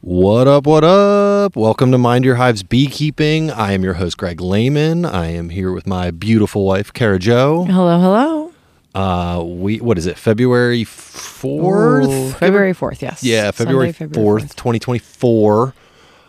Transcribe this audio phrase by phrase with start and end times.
[0.00, 1.56] What up, what up?
[1.56, 3.50] Welcome to Mind Your Hives Beekeeping.
[3.50, 5.04] I am your host, Greg Lehman.
[5.04, 7.64] I am here with my beautiful wife, Kara Jo.
[7.64, 8.52] Hello, hello.
[8.94, 12.36] Uh, we, what is it, February 4th?
[12.36, 13.22] February 4th, yes.
[13.22, 15.74] Yeah, February, February 4th, 2024.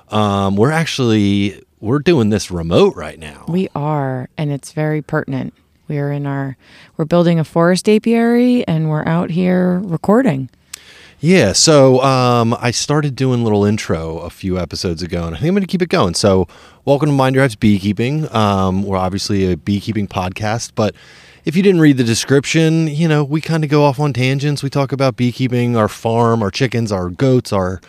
[0.10, 3.46] Um, we're actually, we're doing this remote right now.
[3.48, 5.54] We are, and it's very pertinent.
[5.88, 6.58] We're in our,
[6.98, 10.50] we're building a forest apiary and we're out here recording.
[11.20, 15.50] Yeah, so um, I started doing little intro a few episodes ago, and I think
[15.50, 16.14] I'm going to keep it going.
[16.14, 16.48] So,
[16.84, 18.32] welcome to Mind Your Hives Beekeeping.
[18.36, 20.94] Um, we're obviously a beekeeping podcast, but
[21.46, 24.62] if you didn't read the description, you know, we kind of go off on tangents.
[24.62, 27.80] We talk about beekeeping, our farm, our chickens, our goats, our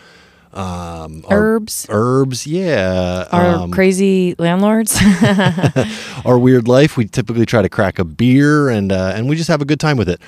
[0.57, 1.85] um, our Herbs.
[1.89, 4.97] herbs, yeah, Our um, crazy landlords.
[6.25, 6.97] our weird life.
[6.97, 9.79] We typically try to crack a beer, and uh, and we just have a good
[9.79, 10.19] time with it.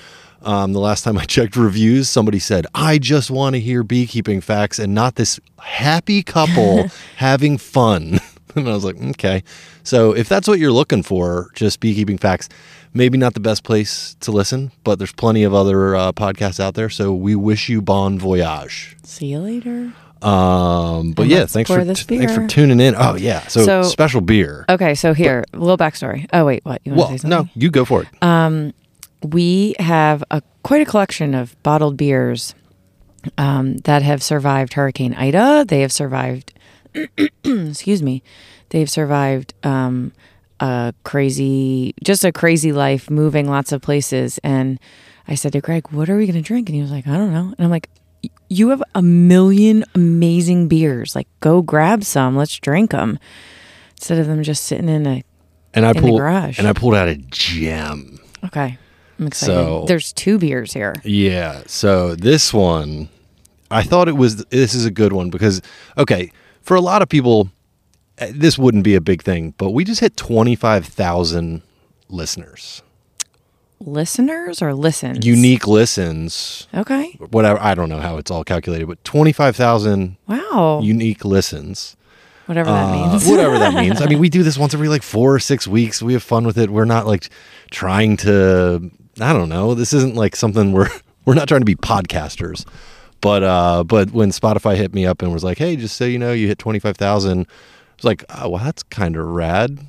[0.43, 4.39] Um, the last time I checked reviews, somebody said, "I just want to hear beekeeping
[4.39, 8.20] facts and not this happy couple having fun."
[8.55, 9.43] and I was like, "Okay."
[9.84, 12.49] So if that's what you're looking for, just beekeeping facts,
[12.93, 16.76] maybe not the best place to listen, but there's plenty of other uh, podcasts out
[16.76, 16.91] there.
[16.91, 18.95] So we wish you bon voyage.
[19.04, 19.91] See you later.
[20.21, 22.95] Um, but And yeah, thanks for this thanks for tuning in.
[22.95, 24.65] Oh yeah, so, So- special beer.
[24.67, 26.27] Okay, so here, a little backstory.
[26.34, 26.81] Oh, wait, what?
[26.84, 28.09] You well, say no, you go for it.
[28.21, 28.73] Um,
[29.23, 32.53] we have a quite a collection of bottled beers
[33.37, 35.65] um, that have survived Hurricane Ida.
[35.67, 36.54] They have survived,
[37.43, 38.21] excuse me,
[38.70, 40.11] they've survived um,
[40.59, 44.39] a crazy, just a crazy life, moving lots of places.
[44.43, 44.79] And
[45.27, 47.15] I said to Greg, "What are we going to drink?" And he was like, "I
[47.15, 47.89] don't know." And I'm like.
[48.23, 51.15] "Y- You have a million amazing beers.
[51.15, 52.35] Like, go grab some.
[52.35, 53.20] Let's drink them
[53.98, 55.23] instead of them just sitting in a.
[55.73, 56.57] and I in the pulled garage.
[56.59, 58.20] and I pulled out a gem.
[58.45, 58.77] Okay,
[59.20, 59.53] I'm excited.
[59.53, 60.95] So- There's two beers here.
[61.03, 61.61] Yeah.
[61.67, 63.09] So this one,
[63.70, 64.45] I thought it was.
[64.45, 65.61] This is a good one because
[65.97, 67.49] okay, for a lot of people,
[68.17, 71.61] eh, this wouldn't be a big thing, but we just hit twenty five thousand
[72.09, 72.81] listeners,
[73.79, 75.25] listeners or listens?
[75.25, 76.67] unique listens.
[76.73, 77.12] Okay.
[77.29, 77.59] Whatever.
[77.62, 80.81] I don't know how it's all calculated, but twenty five thousand Wow.
[80.84, 81.95] unique listens.
[82.45, 83.25] Whatever that Uh, means.
[83.29, 84.01] whatever that means.
[84.01, 86.01] I mean, we do this once every like four or six weeks.
[86.01, 86.69] We have fun with it.
[86.69, 87.29] We're not like
[87.72, 88.89] trying to.
[89.22, 89.73] I don't know.
[89.75, 90.89] This isn't like something we're
[91.25, 92.66] we're not trying to be podcasters.
[93.22, 96.18] But uh, but when Spotify hit me up and was like, "Hey, just so you
[96.18, 99.79] know, you hit twenty five thousand, I was like, "Oh, well, that's kind of rad."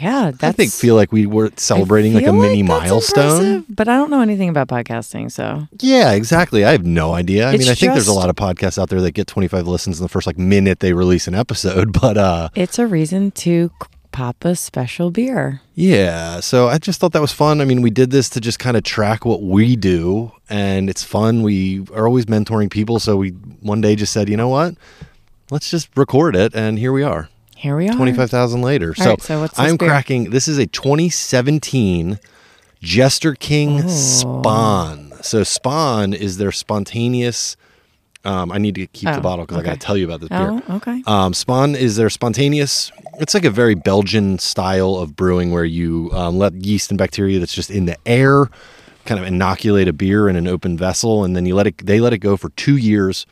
[0.00, 0.42] Yeah, that's.
[0.44, 3.64] I think feel like we were celebrating like a feel mini milestone.
[3.68, 6.64] but I don't know anything about podcasting, so Yeah, exactly.
[6.64, 7.48] I have no idea.
[7.48, 9.66] I It's mean, I think there's a lot of podcasts out there that get 25
[9.66, 13.30] listens in the first like minute they release an episode, but uh it's a reason
[13.32, 13.70] to
[14.12, 15.60] pop a special beer.
[15.76, 17.60] Yeah, so I just thought that was fun.
[17.60, 21.04] I mean, we did this to just kind of track what we do, and it's
[21.04, 21.42] fun.
[21.42, 23.30] We are always mentoring people, so we
[23.62, 24.74] one day just said, you know what,
[25.50, 27.28] let's just record it, and here we are,
[27.60, 27.94] Here we are.
[27.94, 28.88] twenty five thousand later.
[28.98, 29.88] All so right, so I'm beer?
[29.88, 30.30] cracking.
[30.30, 32.18] This is a 2017
[32.82, 33.88] Jester King Oh.
[33.88, 35.12] Spawn.
[35.22, 37.56] So Spawn is their spontaneous.
[38.24, 40.20] Um, I need to keep the Oh, bottle because I got to tell you about
[40.20, 40.62] this beer.
[40.68, 41.02] Oh, okay.
[41.06, 42.90] Um, Spawn is their spontaneous.
[43.18, 47.38] It's like a very Belgian style of brewing where you um, let yeast and bacteria
[47.38, 48.46] that's just in the air
[49.06, 51.78] kind of inoculate a beer in an open vessel, and then you let it.
[51.78, 53.26] They let it go for two years,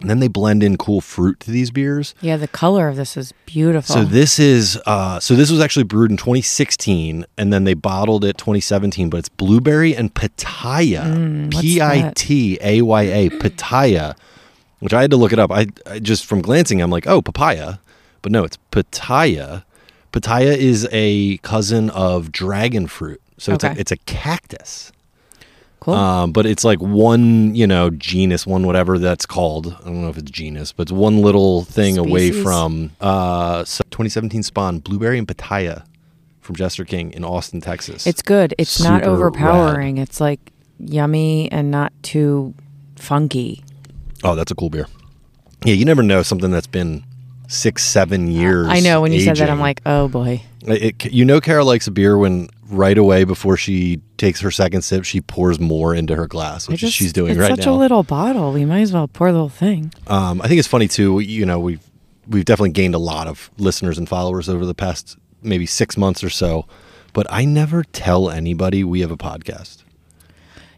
[0.00, 2.14] and then they blend in cool fruit to these beers.
[2.20, 3.94] Yeah, the color of this is beautiful.
[3.94, 8.24] So this is uh, so this was actually brewed in 2016, and then they bottled
[8.24, 9.08] it 2017.
[9.08, 14.16] But it's blueberry and pitaya, Mm, P I T A Y A, pitaya,
[14.80, 15.50] which I had to look it up.
[15.50, 17.78] I, I just from glancing, I'm like, oh, papaya,
[18.22, 19.64] but no, it's pitaya.
[20.12, 24.92] Pitaya is a cousin of dragon fruit, so it's a, it's a cactus.
[25.84, 25.94] Cool.
[25.94, 29.76] Um, but it's like one, you know, genus, one whatever that's called.
[29.80, 33.84] I don't know if it's genus, but it's one little thing away from uh, so
[33.90, 35.84] 2017 spawn blueberry and pitaya
[36.40, 38.06] from Jester King in Austin, Texas.
[38.06, 38.54] it's good.
[38.58, 39.98] It's not super overpowering.
[39.98, 42.54] It's like yummy and not too
[42.96, 43.62] funky.
[44.22, 44.86] oh, that's a cool beer.
[45.64, 47.04] Yeah, you never know something that's been
[47.48, 48.66] six, seven years.
[48.68, 50.42] I know when you said that, I'm like, oh boy.
[50.66, 54.82] It, you know, Kara likes a beer when right away before she takes her second
[54.82, 57.54] sip, she pours more into her glass, which just- she's doing right now.
[57.54, 58.52] it's such a little bottle.
[58.52, 59.92] We might as well pour the whole thing.
[60.06, 61.20] Um, I think it's funny too.
[61.20, 61.80] You know, we've
[62.28, 66.24] we've definitely gained a lot of listeners and followers over the past maybe six months
[66.24, 66.66] or so.
[67.12, 69.82] But I never tell anybody we have a podcast.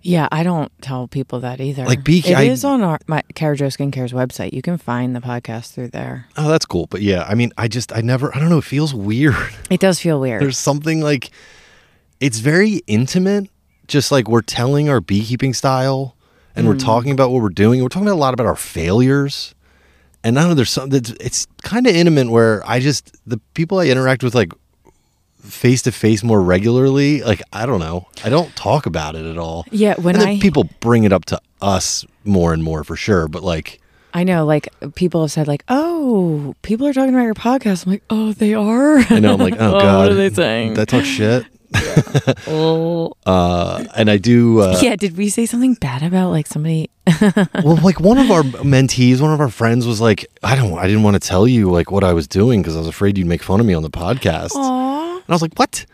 [0.02, 1.84] Yeah, I don't tell people that either.
[1.84, 4.52] Like, Beak- It I- is on our my Kara Jo Skincare's website.
[4.52, 6.26] You can find the podcast through there.
[6.36, 6.86] Oh, that's cool.
[6.88, 8.58] But yeah, I mean, I just I never I don't know.
[8.58, 9.34] It feels weird.
[9.70, 10.40] It does feel weird.
[10.42, 11.30] There's something like
[12.20, 13.50] it's very intimate.
[13.86, 16.16] Just like we're telling our beekeeping style,
[16.56, 16.78] and we're hmm.
[16.78, 17.82] talking about what we're doing.
[17.82, 19.54] We're talking about a lot about our failures.
[20.24, 23.38] And I don't know, there's some that's it's kind of intimate where I just the
[23.54, 24.52] people I interact with like
[25.40, 28.08] face to face more regularly, like I don't know.
[28.24, 29.66] I don't talk about it at all.
[29.70, 32.96] Yeah, when and then I- people bring it up to us more and more for
[32.96, 33.80] sure, but like
[34.12, 37.92] I know, like people have said, like, "Oh, people are talking about your podcast." I'm
[37.92, 39.98] like, "Oh, they are." I know I'm like, oh, Oh, god.
[39.98, 40.72] what are they saying?
[40.74, 41.44] That talk shit.
[42.46, 43.12] oh.
[43.24, 44.96] Uh and I do uh yeah.
[44.96, 46.90] Did we say something bad about like somebody?
[47.62, 50.88] well like one of our mentees one of our friends was like i don't i
[50.88, 53.28] didn't want to tell you like what i was doing because i was afraid you'd
[53.28, 55.14] make fun of me on the podcast Aw.
[55.14, 55.86] and i was like what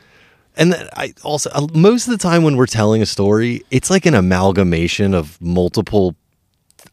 [0.57, 3.91] and then i also uh, most of the time when we're telling a story it's
[3.91, 6.17] like an amalgamation of multiple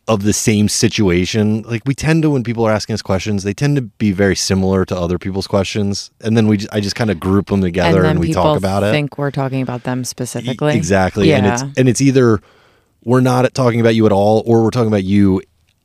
[0.10, 3.54] of the same situation like we tend to when people are asking us questions they
[3.54, 6.96] tend to be very similar to other people's questions and then we just, i just
[6.96, 9.84] kind of group them together and and, we talk about it think we're talking about
[9.84, 10.74] them specifically.
[10.74, 11.32] E- Exactly.
[11.34, 11.54] And Yeah.
[11.54, 12.42] it's and it's either
[13.06, 15.42] we're not talking about you at all or we're talking about you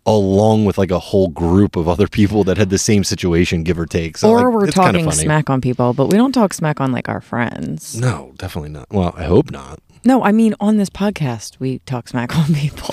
[0.06, 3.78] along with like a whole group of other people that had the same situation, give
[3.78, 4.18] or take.
[4.18, 7.08] So or like, we're talking smack on people, but we don't talk smack on like
[7.08, 7.98] our friends.
[7.98, 8.86] No, definitely not.
[8.90, 9.80] Well, I hope not.
[10.04, 12.90] No, I mean on this podcast we talk smack on people.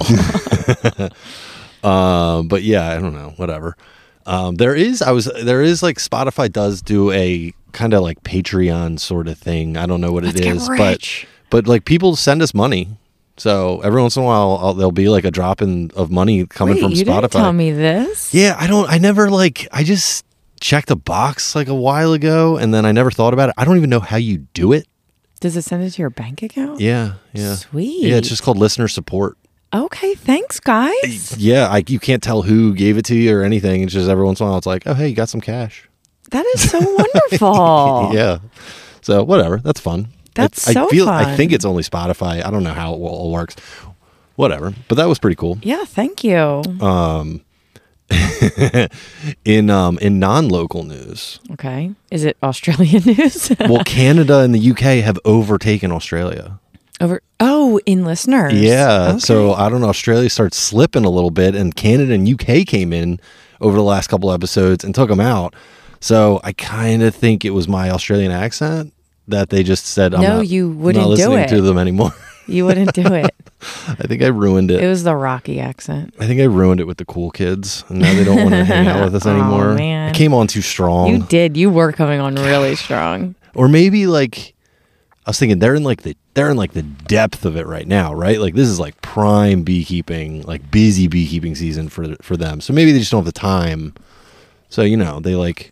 [1.84, 3.34] Um, but yeah, I don't know.
[3.38, 3.76] Whatever.
[4.26, 8.22] Um, there is I was there is like Spotify does do a kind of like
[8.24, 9.78] Patreon sort of thing.
[9.78, 11.28] I don't know what Let's it get is, rich.
[11.50, 12.98] but but like people send us money.
[13.38, 16.46] So every once in a while, I'll, there'll be like a drop in of money
[16.46, 17.22] coming Wait, from you Spotify.
[17.22, 18.34] didn't tell me this.
[18.34, 18.88] Yeah, I don't.
[18.90, 19.68] I never like.
[19.72, 20.26] I just
[20.60, 23.56] checked a box like a while ago, and then I never thought about it.
[23.58, 24.86] I don't even know how you do it.
[25.42, 26.80] Does it send it to your bank account?
[26.80, 28.04] Yeah, yeah, Sweet.
[28.08, 28.16] yeah.
[28.16, 29.38] It's just called listener support.
[29.74, 31.36] Okay, thanks guys.
[31.38, 33.82] Yeah, I, you can't tell who gave it to you or anything.
[33.82, 35.90] It's just every once in a while, it's like, oh hey, you got some cash.
[36.30, 36.80] That is so
[37.42, 38.12] wonderful.
[38.14, 38.38] Yeah.
[39.02, 40.10] So whatever, that's fun.
[40.36, 41.10] That's I, so I feel.
[41.10, 42.46] I think it's only Spotify.
[42.46, 43.56] I don't know how it all works.
[44.36, 45.58] Whatever, but that was pretty cool.
[45.62, 46.38] Yeah, thank you.
[46.80, 47.42] Um,
[49.46, 51.92] in um in non-local news, okay.
[52.12, 53.52] Is it Australian news?
[53.60, 56.60] well, Canada and the UK have overtaken Australia.
[57.00, 58.54] Over Oh, in listeners.
[58.54, 59.10] Yeah.
[59.12, 59.20] Okay.
[59.20, 59.90] So I don't know.
[59.90, 63.20] Australia started slipping a little bit, and Canada and UK came in
[63.60, 65.56] over the last couple episodes and took them out.
[66.00, 68.94] So I kind of think it was my Australian accent
[69.28, 71.50] that they just said, I'm No, not, you wouldn't not do listening it.
[71.50, 72.12] to them anymore.
[72.52, 73.34] you wouldn't do it.
[73.88, 74.84] I think I ruined it.
[74.84, 76.14] It was the Rocky accent.
[76.20, 78.64] I think I ruined it with the cool kids, and now they don't want to
[78.66, 79.74] hang out with us anymore.
[79.76, 80.10] man.
[80.10, 81.56] I came on too strong, You did.
[81.58, 83.36] You were coming on really strong.
[83.54, 84.54] or maybe like
[85.26, 87.88] I was thinking they're in like the they're in like the depth of it right
[87.88, 88.40] now, right?
[88.40, 92.62] Like this is like prime beekeeping, like busy beekeeping season for for them.
[92.62, 93.94] So maybe they just don't have the time.
[94.70, 95.71] So you know they like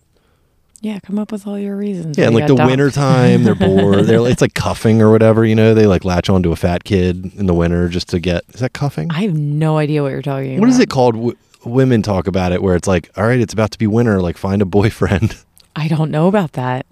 [0.82, 2.18] Yeah, come up with all your reasons.
[2.18, 2.70] yeah, you like the dumped.
[2.72, 4.06] winter time they're bored.
[4.06, 5.44] They're it's like cuffing or whatever.
[5.46, 8.44] You know they like latch onto a fat kid in the winter just to get
[8.54, 9.12] is that cuffing?
[9.12, 10.62] I have no idea what you're talking about.
[10.62, 11.16] What is it called?
[11.16, 14.22] W- women talk about it where it's like, all right, it's about to be winter.
[14.22, 15.36] Like find a boyfriend.
[15.76, 16.86] I don't know about that.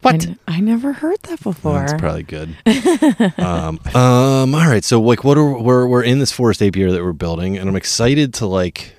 [0.00, 0.26] What?
[0.48, 1.74] I never heard that before.
[1.86, 2.56] That's probably good.
[3.38, 4.82] um, um, all right.
[4.82, 7.76] So like, what are we're we're in this forest apiary that we're building, and I'm
[7.76, 8.94] excited to like,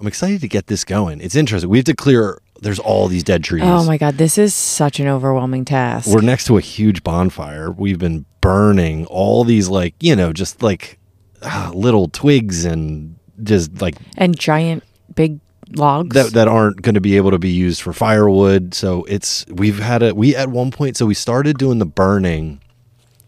[0.00, 1.20] I'm excited to get this going.
[1.20, 1.68] It's interesting.
[1.68, 2.40] We have to clear.
[2.60, 3.62] There's all these dead trees.
[3.64, 6.08] oh my god, this is such an overwhelming task.
[6.08, 7.70] We're next to a huge bonfire.
[7.70, 10.98] We've been burning all these like you know just like
[11.42, 14.82] ah, little twigs and just like and giant
[15.14, 15.38] big
[15.76, 16.14] logs.
[16.14, 18.74] that that aren't going to be able to be used for firewood.
[18.74, 20.96] So it's we've had a we at one point.
[20.96, 22.60] So we started doing the burning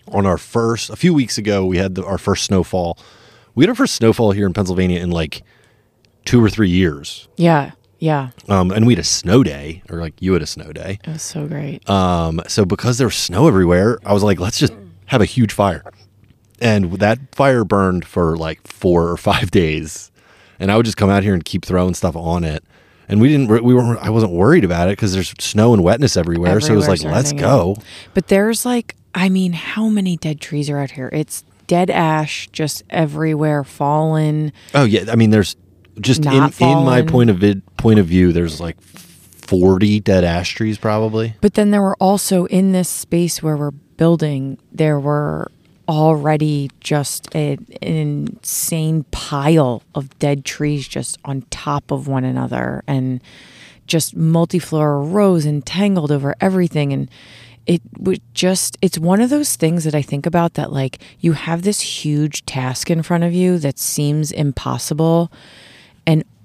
[0.09, 1.65] on our first a few weeks ago.
[1.65, 2.99] We had the, our first snowfall.
[3.55, 5.43] We had our first snowfall here in Pennsylvania in like
[6.25, 7.29] two or three years.
[7.37, 8.31] yeah, yeah.
[8.49, 10.99] Um, and we had a snow day, or like you had a snow day.
[11.05, 11.89] It was so great.
[11.89, 14.73] Um, so because there was snow everywhere, I was like, let's just
[15.07, 15.85] have a huge fire.
[16.61, 20.11] And that fire burned for like four or five days.
[20.59, 22.65] And I would just come out here and keep throwing stuff on it.
[23.09, 26.17] And we didn't, we weren't, I wasn't worried about it because there's snow and wetness
[26.17, 26.61] everywhere.
[26.61, 27.75] so it was like, let's go.
[27.77, 27.85] it.
[28.15, 31.11] But there's like, I mean, how many dead trees are out here?
[31.13, 34.53] It's dead ash just everywhere, fallen.
[34.75, 35.11] Oh yeah.
[35.11, 35.57] I mean, there's
[36.01, 40.55] just in, in my point of vid, point of view, there's like 40 dead ash
[40.55, 41.35] trees probably.
[41.41, 45.51] But then there were also in this space where we're building, there were
[45.89, 52.85] already just a, an insane pile of dead trees just on top of one another
[52.87, 53.21] and
[53.89, 56.93] just multiflora rose entangled over everything.
[56.93, 57.11] And
[57.67, 61.33] it would just it's one of those things that I think about that like you
[61.33, 65.31] have this huge task in front of you that seems impossible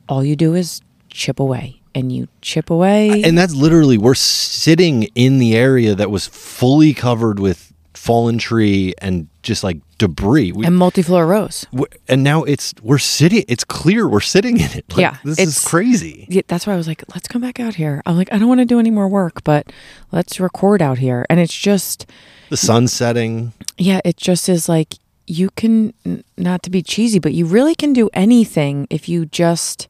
[0.10, 5.04] all you do is chip away and you chip away And that's literally, we're sitting
[5.16, 10.52] in the area that was fully covered with fallen tree and just like debris.
[10.52, 11.66] We, and multiflora rose.
[12.08, 13.46] and now it's we're sitting.
[13.48, 14.86] It's clear we're sitting in it.
[14.90, 16.26] Like, Yeah, this is crazy.
[16.30, 18.04] Yeah, that's why I was like, let's come back out here.
[18.06, 19.72] I'm like, I don't want to do any more work, but
[20.12, 21.26] let's record out here.
[21.30, 22.06] And it's just,
[22.50, 23.54] The sun setting.
[23.78, 24.96] yeah, it just is like
[25.26, 25.94] you can
[26.38, 29.88] not to be cheesy, but you really can do anything if you just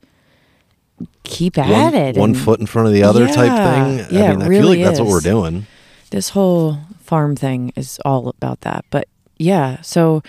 [1.23, 2.17] keep at one, it.
[2.17, 4.15] one foot in front of the other type Yeah, thing.
[4.15, 5.65] yeah, I mean, I feel really like that's what we're doing.
[6.11, 8.85] This whole farm thing is all about that.
[8.89, 10.23] But yeah, so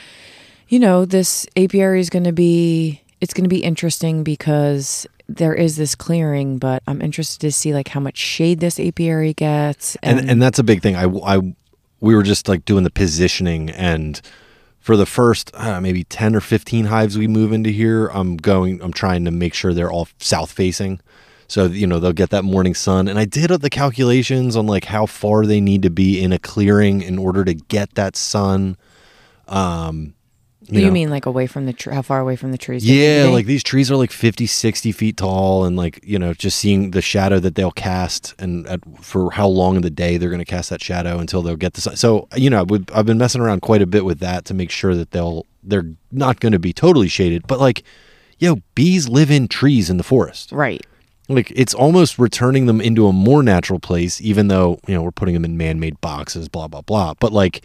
[0.68, 5.54] you know, this apiary is going to be it's going to be interesting because there
[5.54, 9.96] is this clearing, but I'm interested to see like how much shade this apiary gets.
[10.02, 10.96] and and that's a big thing.
[10.96, 11.54] I, I
[12.00, 14.20] we were just like doing the positioning, and
[14.86, 15.50] for the first
[15.80, 18.80] maybe ten or fifteen hives we move into here, I'm going.
[18.80, 21.00] I'm trying to make sure they're all south facing,
[21.48, 23.08] so you know they'll get that morning sun.
[23.08, 26.38] And I did the calculations on like how far they need to be in a
[26.38, 28.76] clearing in order to get that sun.
[29.48, 30.14] Um,
[30.68, 30.92] you, know.
[30.92, 31.94] mean like away from the tree?
[31.94, 32.84] How far away from the trees?
[32.84, 36.00] they need to Yeah, like these trees are like 50, 60 feet tall, and like,
[36.02, 39.82] you know, just seeing the shadow that they'll cast and at, for how long in
[39.82, 41.96] the day they're going to cast that shadow until they'll get the sun.
[41.96, 44.70] So, you know, would, I've been messing around quite a bit with that to make
[44.70, 47.46] sure that they'll, they're not going to be totally shaded.
[47.46, 47.82] But like,
[48.38, 50.52] yo, bees live in trees in the forest.
[50.52, 50.84] right.
[51.28, 55.10] Like, it's almost returning them into a more natural place, even though, you know, we're
[55.10, 57.14] putting them in man made boxes, blah, blah, blah.
[57.18, 57.62] But like,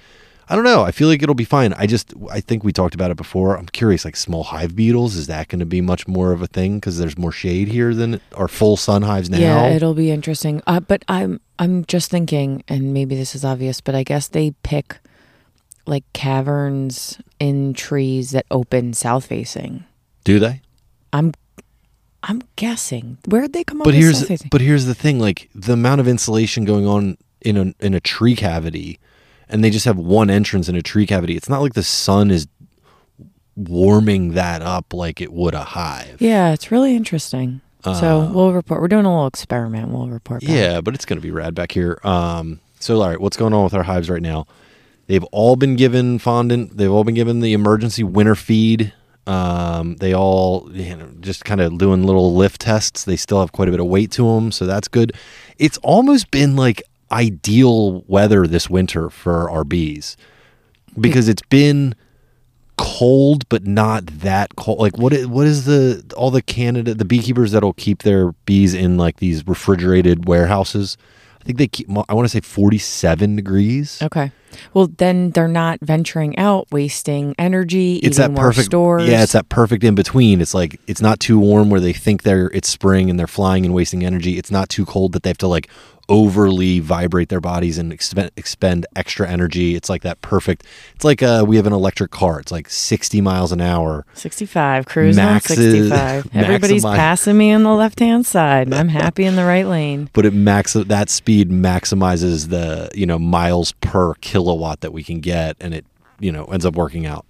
[0.52, 0.84] I don't know.
[0.84, 1.72] I feel like it'll be fine.
[1.78, 3.56] I just, I think we talked about it before.
[3.56, 6.48] I'm curious, like small hive beetles, is that going to be much more of a
[6.48, 9.38] thing because there's more shade here than our full sun hives now?
[9.38, 10.62] Yeah, it'll be interesting.
[10.68, 14.52] Uh, but I'm I'm just thinking, and maybe this is obvious, but I guess they
[14.62, 15.00] pick
[15.86, 19.86] like caverns in trees that open south facing.
[20.26, 20.62] Do they?
[21.14, 21.32] I'm
[22.24, 23.20] I'm guessing.
[23.26, 26.66] Where'd they come up But here's, but here's the thing: like the amount of insulation
[26.66, 29.00] going on in a in a tree cavity,
[29.52, 31.36] and they just have one entrance in a tree cavity.
[31.36, 32.48] It's not like the sun is
[33.56, 36.22] warming that up like it would a hive.
[36.22, 37.62] yeah, it's really interesting.
[37.84, 38.82] so we'll report.
[38.82, 39.90] We're doing a little experiment.
[39.90, 40.42] We'll report.
[40.42, 40.50] Back.
[40.50, 42.00] Uh, Yeah, but it's going to be rad back here.
[42.04, 44.48] Um, so, all right, what's going on with our hives right now?
[45.08, 46.78] They've all been given fondant.
[46.78, 48.94] They've all been given the emergency winter feed.
[49.28, 53.04] Um, they all you know, just kind of doing little lift tests.
[53.04, 55.12] They still have quite a bit of weight to them, so that's good.
[55.58, 56.82] It's almost been like
[57.12, 60.18] ideal weather this winter for our bees
[61.00, 61.96] because it's been
[62.78, 64.80] cold but not that cold.
[64.80, 68.74] Like what is, what is the all the canada the beekeepers that'll keep their bees
[68.74, 70.98] in like these refrigerated warehouses?
[71.40, 74.00] I think they keep i want to say 47 degrees.
[74.02, 74.32] Okay.
[74.74, 79.08] Well, then they're not venturing out, wasting energy, it's that perfect stores.
[79.08, 80.42] yeah it's that perfect in between.
[80.42, 83.66] It's like it's not too warm where they think they're it's spring and they're flying
[83.66, 84.38] and wasting energy.
[84.38, 85.68] It's not too cold that they have to like
[86.10, 90.66] overly vibrate their bodies and expend, expend extra energy it's like that perfect
[90.96, 94.86] it's like uh we have an electric car it's like 60 miles an hour 65,
[94.86, 96.30] cruising Maxes- 65.
[96.36, 99.66] Everybody's maximize- passing me on the left hand side, and I'm happy in the right
[99.68, 100.10] lane.
[100.14, 105.20] but it max that speed maximizes the you know miles per kilowatt that we can
[105.20, 105.86] get and it
[106.20, 107.26] you know ends up working out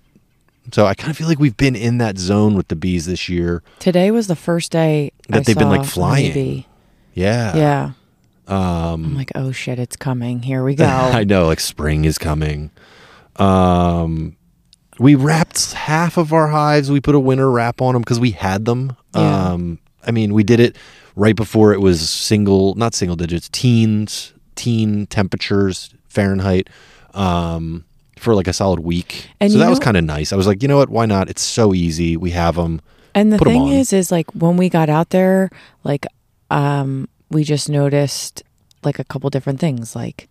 [0.72, 3.28] so i kind of feel like we've been in that zone with the bees this
[3.30, 6.66] year Today was the first day That I they've been, like, flying.
[7.14, 7.92] yeah Yeah.
[8.48, 10.42] Um I'm like, oh shit, it's coming.
[10.44, 10.86] Here we go.
[10.86, 12.72] i know like spring is coming.
[13.38, 14.36] Um
[15.00, 16.92] we wrapped half of our hives.
[16.92, 18.96] We put a winter wrap on them because we had them.
[19.16, 19.52] Yeah.
[19.52, 20.78] um i mean we did it
[21.16, 26.70] right before it was single not single digits teens teen temperatures fahrenheit
[27.14, 27.84] um
[28.18, 29.30] for like a solid week.
[29.40, 30.32] And so that was kind of nice.
[30.32, 30.90] I was like you know what?
[30.90, 31.30] Why not?
[31.30, 32.16] It's so easy.
[32.18, 32.80] We have them
[33.16, 35.50] And the Put thing is, is like when we got out there,
[35.84, 36.06] like,
[36.52, 38.44] um, we just noticed
[38.84, 40.30] like a couple different things, like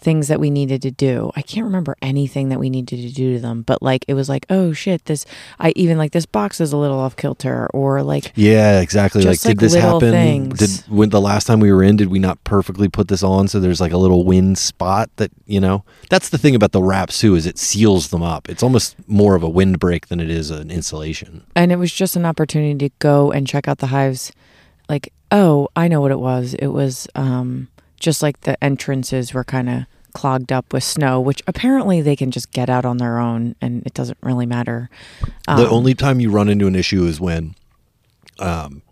[0.00, 1.30] things that we needed to do.
[1.36, 4.28] I can't remember anything that we needed to do to them, but like it was
[4.28, 5.26] like, oh shit, this.
[5.58, 9.44] I even like this box is a little off kilter, or like yeah exactly Just,
[9.44, 10.58] like, did this happen things.
[10.58, 13.46] did when the last time we were in did we not perfectly put this on
[13.48, 16.82] so there's like a little wind spot that you know that's the thing about the
[16.82, 20.30] wraps too is it seals them up it's almost more of a windbreak than it
[20.30, 23.88] is an insulation and it was just an opportunity to go and check out the
[23.88, 24.32] hives
[24.88, 26.54] like oh i know what it was.
[26.54, 27.68] It was um
[27.98, 32.30] just like the entrances were kind of clogged up with snow which apparently they can
[32.32, 34.90] just get out on their own and it doesn't really matter.
[35.46, 37.54] The Um, only time you run into an issue is when
[38.38, 38.82] um,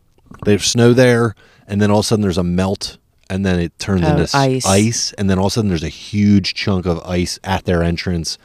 [0.44, 1.34] there's snow there,
[1.66, 2.98] and then all of a sudden there's a melt,
[3.30, 4.66] and then it turns Oh, into ice.
[4.66, 7.82] ice, and then all of a sudden there's a huge chunk of ice at their
[7.82, 8.36] entrance,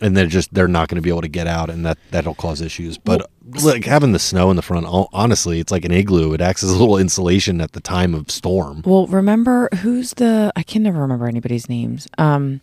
[0.00, 2.34] and they're just they're not going to be able to get out, and that that'll
[2.34, 2.98] cause issues.
[2.98, 3.30] But
[3.62, 6.32] like having the snow in the front, honestly, it's like an igloo.
[6.32, 8.82] It acts as a little insulation at the time of storm.
[8.84, 12.60] well remember who's the i can never remember anybody's names um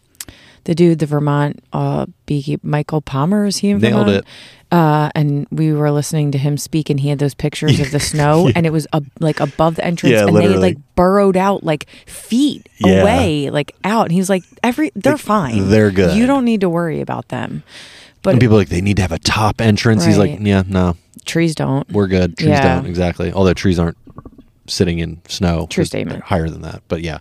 [0.68, 4.26] the dude, the Vermont uh, beekeeper, Michael Palmer, is he in Nailed Vermont?
[4.26, 4.26] it.
[4.70, 8.00] Uh, and we were listening to him speak, and he had those pictures of the
[8.12, 11.64] snow, and it was uh, like above the entrance, Yeah, and they like burrowed out
[11.64, 13.02] like feet Yeah.
[13.02, 14.04] away, like out.
[14.08, 16.18] And he's like, every they're fine, they're good.
[16.18, 17.64] You don't need to worry about them.
[18.24, 20.04] But and people are like they need to have a top entrance.
[20.04, 21.90] He's like, yeah, no, trees don't.
[21.90, 22.38] we're good.
[22.38, 22.76] Trees Yeah.
[22.76, 23.32] don't exactly.
[23.32, 23.98] Although trees aren't
[24.68, 25.68] sitting in snow.
[25.70, 26.24] True statement.
[26.26, 27.20] Higher than that, but yeah.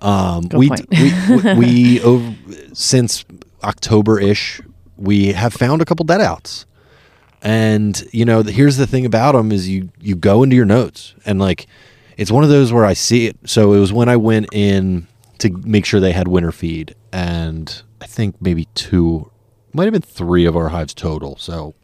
[0.00, 2.34] Um, we, we we we over
[2.72, 3.24] since
[3.62, 4.60] October ish,
[4.96, 6.66] we have found a couple dead outs,
[7.42, 11.14] and you know, here's the thing about them is you you go into your notes
[11.24, 11.66] and like
[12.16, 13.36] it's one of those where I see it.
[13.44, 15.06] So it was when I went in
[15.38, 19.30] to make sure they had winter feed, and I think maybe two,
[19.72, 21.36] might have been three of our hives total.
[21.36, 21.74] So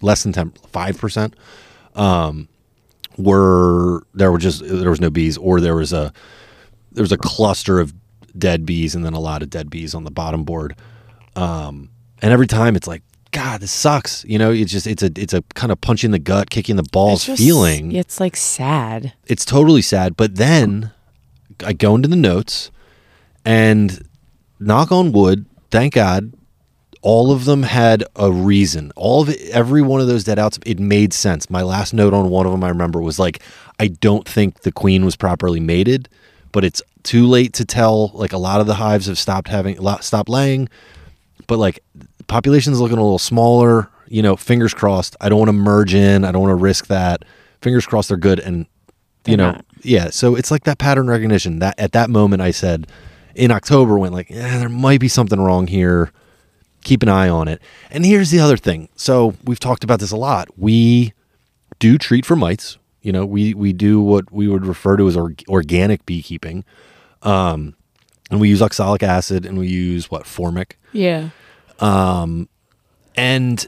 [0.00, 1.34] less than 10 5%
[1.94, 2.48] um
[3.18, 6.12] were there were just there was no bees or there was a
[6.92, 7.94] there was a cluster of
[8.36, 10.74] dead bees and then a lot of dead bees on the bottom board
[11.36, 11.90] um
[12.22, 13.02] and every time it's like
[13.32, 16.10] god this sucks you know it's just it's a it's a kind of punch in
[16.10, 19.12] the gut kicking the balls It's just- feeling It's like sad.
[19.26, 20.16] it's totally sad.
[20.16, 20.92] But then
[21.64, 22.70] I go into the notes
[23.44, 24.06] and
[24.60, 26.32] knock on wood, thank God,
[27.02, 28.92] all of them had a reason.
[28.96, 31.50] All of it, every one of those dead outs, it made sense.
[31.50, 33.42] My last note on one of them I remember was like,
[33.80, 36.08] I don't think the queen was properly mated,
[36.52, 38.08] but it's too late to tell.
[38.14, 40.68] Like a lot of the hives have stopped having, stopped laying,
[41.52, 41.80] but like
[42.28, 43.90] population's looking a little smaller.
[44.08, 45.16] You know, fingers crossed.
[45.20, 46.24] I don't want to merge in.
[46.24, 47.26] I don't want to risk that.
[47.60, 48.40] Fingers crossed they're good.
[48.40, 48.60] And
[49.26, 49.64] you They're know, not.
[49.82, 50.08] yeah.
[50.08, 51.58] So it's like that pattern recognition.
[51.58, 52.86] That at that moment I said
[53.34, 56.10] in October went like, yeah, there might be something wrong here.
[56.84, 57.60] Keep an eye on it.
[57.90, 58.88] And here's the other thing.
[58.96, 60.48] So we've talked about this a lot.
[60.56, 61.12] We
[61.78, 62.78] do treat for mites.
[63.02, 66.64] You know, we we do what we would refer to as or, organic beekeeping.
[67.22, 67.76] Um,
[68.30, 71.28] and we use oxalic acid and we use what formic Yeah.
[71.82, 72.48] Um,
[73.16, 73.66] and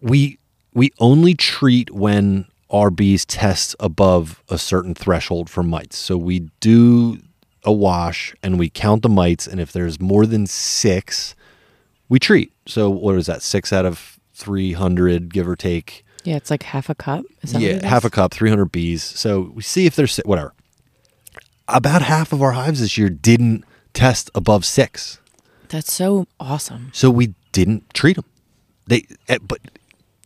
[0.00, 0.38] we
[0.72, 5.98] we only treat when our bees test above a certain threshold for mites.
[5.98, 7.18] So we do
[7.64, 11.34] a wash and we count the mites, and if there's more than six,
[12.08, 12.52] we treat.
[12.66, 13.42] So what is that?
[13.42, 16.04] Six out of three hundred, give or take.
[16.22, 17.24] Yeah, it's like half a cup.
[17.42, 19.02] Is that yeah, half a cup, three hundred bees.
[19.02, 20.54] So we see if there's whatever.
[21.66, 25.18] About half of our hives this year didn't test above six.
[25.74, 26.90] That's so awesome.
[26.92, 28.26] So we didn't treat them.
[28.86, 29.58] They, eh, but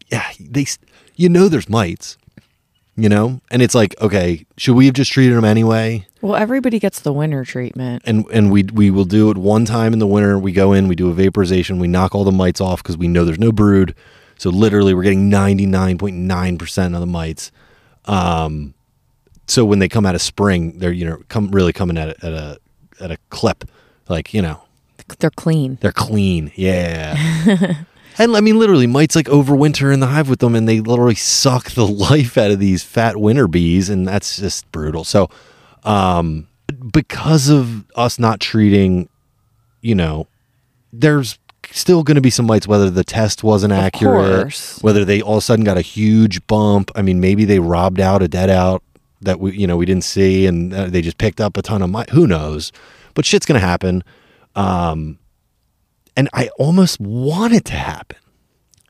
[0.09, 0.67] yeah, they,
[1.17, 2.19] you know, there's mites,
[2.97, 6.07] you know, and it's like, okay, should we have just treated them anyway?
[6.21, 8.03] Well, everybody gets the winter treatment.
[8.05, 10.39] And and we we will do it one time in the winter.
[10.39, 13.09] We go in, we do a vaporization, we knock all the mites off because we
[13.09, 13.95] know there's no brood.
[14.37, 17.51] So literally, we're getting ninety nine point nine percent of the mites.
[18.05, 18.75] Um,
[19.47, 22.27] so when they come out of spring, they're you know come really coming at a,
[22.27, 22.59] at a
[23.01, 23.65] at a clip,
[24.11, 24.61] like you know
[25.19, 25.79] They're clean.
[25.81, 26.53] They're clean.
[26.55, 27.17] Yeah.
[28.19, 31.15] and I mean, literally, mites like overwinter in the hive with them, and they literally
[31.15, 35.05] suck the life out of these fat winter bees, and that's just brutal.
[35.05, 35.31] So,
[35.85, 36.47] um,
[36.93, 39.09] because of us not treating,
[39.81, 40.27] you know,
[40.93, 41.39] there's
[41.71, 44.83] still going to be some mites, whether the test wasn't Of accurate, course.
[44.83, 46.91] whether they all of a sudden got a huge bump.
[46.95, 48.83] I mean, maybe they robbed out a dead out
[49.21, 51.83] that we, you know, we didn't see, and uh, they just picked up a ton
[51.83, 52.13] of mites.
[52.13, 52.73] Who knows?
[53.15, 54.05] But shit's going to happen.
[54.59, 55.19] Um,
[56.17, 58.19] and I almost want it to happen.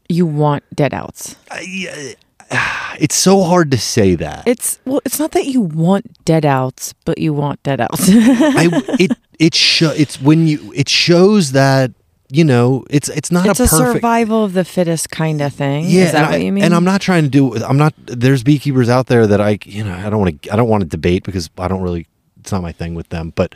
[0.09, 1.37] You want dead outs.
[1.51, 2.15] I,
[2.51, 4.45] uh, it's so hard to say that.
[4.47, 8.09] It's well, it's not that you want dead outs, but you want dead outs.
[8.09, 11.93] I it it show it's when you it shows that
[12.31, 15.53] you know it's it's not it's a a, perfect survival of the fittest kind of
[15.53, 15.85] thing.
[15.85, 16.65] yeah Is that what I, you mean?
[16.65, 19.85] and I'm not trying to do I'm not there's beekeepers out there that I you
[19.85, 22.07] know I don't want to I don't want to debate because I don't really
[22.41, 23.55] it's not my thing with them but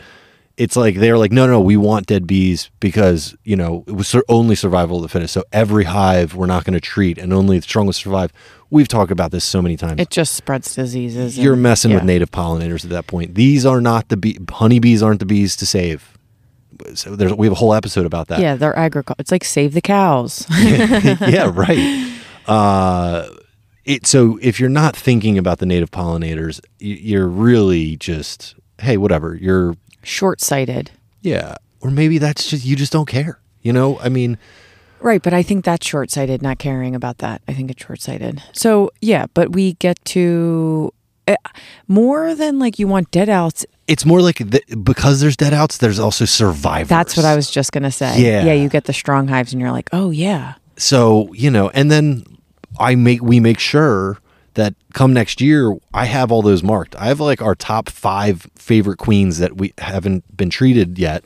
[0.63, 4.15] it's like they're like no no we want dead bees because you know it was
[4.29, 7.57] only survival of the fittest so every hive we're not going to treat and only
[7.59, 8.31] the strongest survive
[8.71, 11.39] we've talked about this so many times It just spreads diseases.
[11.39, 13.35] you're and- messing with native pollinators at that point.
[13.35, 16.17] These are not the bee, honeybees aren't the bees to save.
[16.95, 18.41] So there's we have a whole episode about that.
[18.41, 19.21] Yeah, they're agriculture.
[19.21, 20.47] It's like save the cows.
[20.51, 22.11] yeah, right.
[22.47, 23.29] Uh,
[23.85, 29.35] it so if you're not thinking about the native pollinators, you're really just hey, whatever.
[29.35, 30.91] You're Short sighted.
[31.23, 33.39] yeah, or maybe that's just you just don't care.
[33.63, 34.39] You know, I mean,
[35.01, 37.43] Right, but I think that's short sighted, not caring about that.
[37.49, 38.41] I think it's short sighted.
[38.53, 40.93] So, yeah, but we get to
[41.27, 41.35] uh,
[41.89, 43.67] more than like you want dead outs.
[43.89, 46.89] it's more like the, because there's dead outs, there's also survivors.
[46.89, 48.21] That's what I was just going to say.
[48.21, 48.45] Yeah.
[48.45, 50.55] Yeah, you get the strong hives and you're like, oh, yeah.
[50.77, 52.25] so you know and then
[52.81, 54.19] i make we make sure
[54.55, 58.47] that come next year i have all those marked i have like our top five
[58.57, 61.25] favorite queens that we haven't been treated yet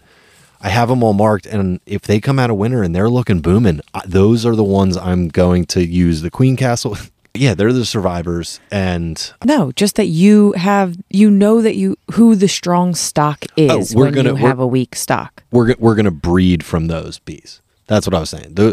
[0.59, 3.41] I have them all marked, and if they come out a winner and they're looking
[3.41, 6.23] booming, those are the ones I'm going to use.
[6.23, 6.97] The Queen Castle,
[7.35, 12.35] yeah, they're the survivors, and No, just that you have you know that you who
[12.35, 15.45] the strong stock is Oh, we're when gonna- you have a weak stock.
[15.53, 17.61] we're we're gonna breed from those bees.
[17.87, 18.55] That's what I was saying.
[18.55, 18.73] Tho-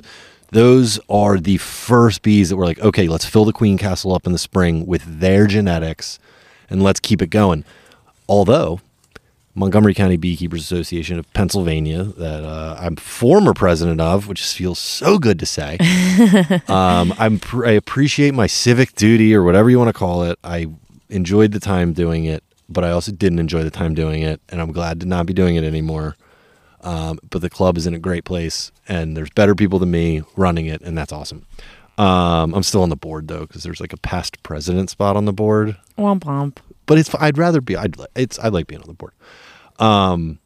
[0.53, 4.25] those are the first bees that were like, okay, let's fill the Queen Castle up
[4.25, 6.19] in the spring with their genetics,
[6.69, 7.65] and let's keep it going.
[8.29, 8.79] Although
[9.55, 15.19] Montgomery County Beekeepers Association of Pennsylvania, that uh, I'm former president of, which feels so
[15.19, 15.77] good to say.
[16.67, 20.39] um, I'm pr- I appreciate my civic duty or whatever you want to call it.
[20.43, 20.67] I
[21.09, 24.59] enjoyed the time doing it, but I also didn't enjoy the time doing it, and
[24.59, 26.15] I'm glad to not be doing it anymore.
[26.83, 30.21] Um, but the club is in a great place, and there's better people than me
[30.35, 31.45] running it, and that's awesome.
[31.97, 35.25] Um, I'm still on the board though, because there's like a past president spot on
[35.25, 36.57] the board Womp womp.
[36.87, 39.13] but it's I'd rather be I'd it's I like being on the board.
[39.79, 40.39] Um,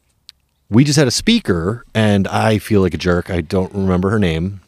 [0.70, 3.30] we just had a speaker, and I feel like a jerk.
[3.30, 4.60] I don't remember her name.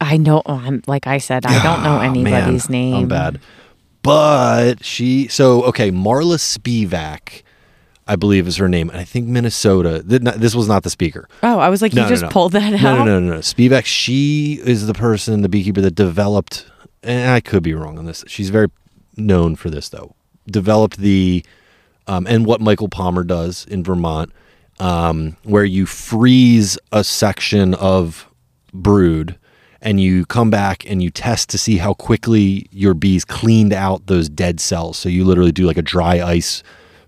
[0.00, 0.42] I know.
[0.44, 1.46] I'm like I said.
[1.46, 2.94] I don't know Ah, anybody's man, name.
[2.96, 3.40] I'm bad,
[4.02, 5.90] but she so okay.
[5.90, 7.42] Marla Spivak,
[8.06, 10.02] I believe is her name, and I think Minnesota.
[10.06, 11.28] th- not- This was not the speaker.
[11.42, 12.28] Oh, I was like, No, you no, just no.
[12.30, 12.80] pulled that out.
[12.82, 13.38] No, no, no, no, no.
[13.38, 13.84] Spivak.
[13.84, 16.66] She is the person, the beekeeper that developed.
[17.04, 18.24] And I could be wrong on this.
[18.26, 18.68] She's very
[19.16, 20.14] known for this though.
[20.48, 21.44] Developed the,
[22.06, 24.32] um, and what Michael Palmer does in Vermont,
[24.80, 28.28] um, where you freeze a section of
[28.72, 29.36] brood,
[29.80, 34.06] and you come back and you test to see how quickly your bees cleaned out
[34.06, 34.96] those dead cells.
[34.98, 36.62] So you literally do like a dry ice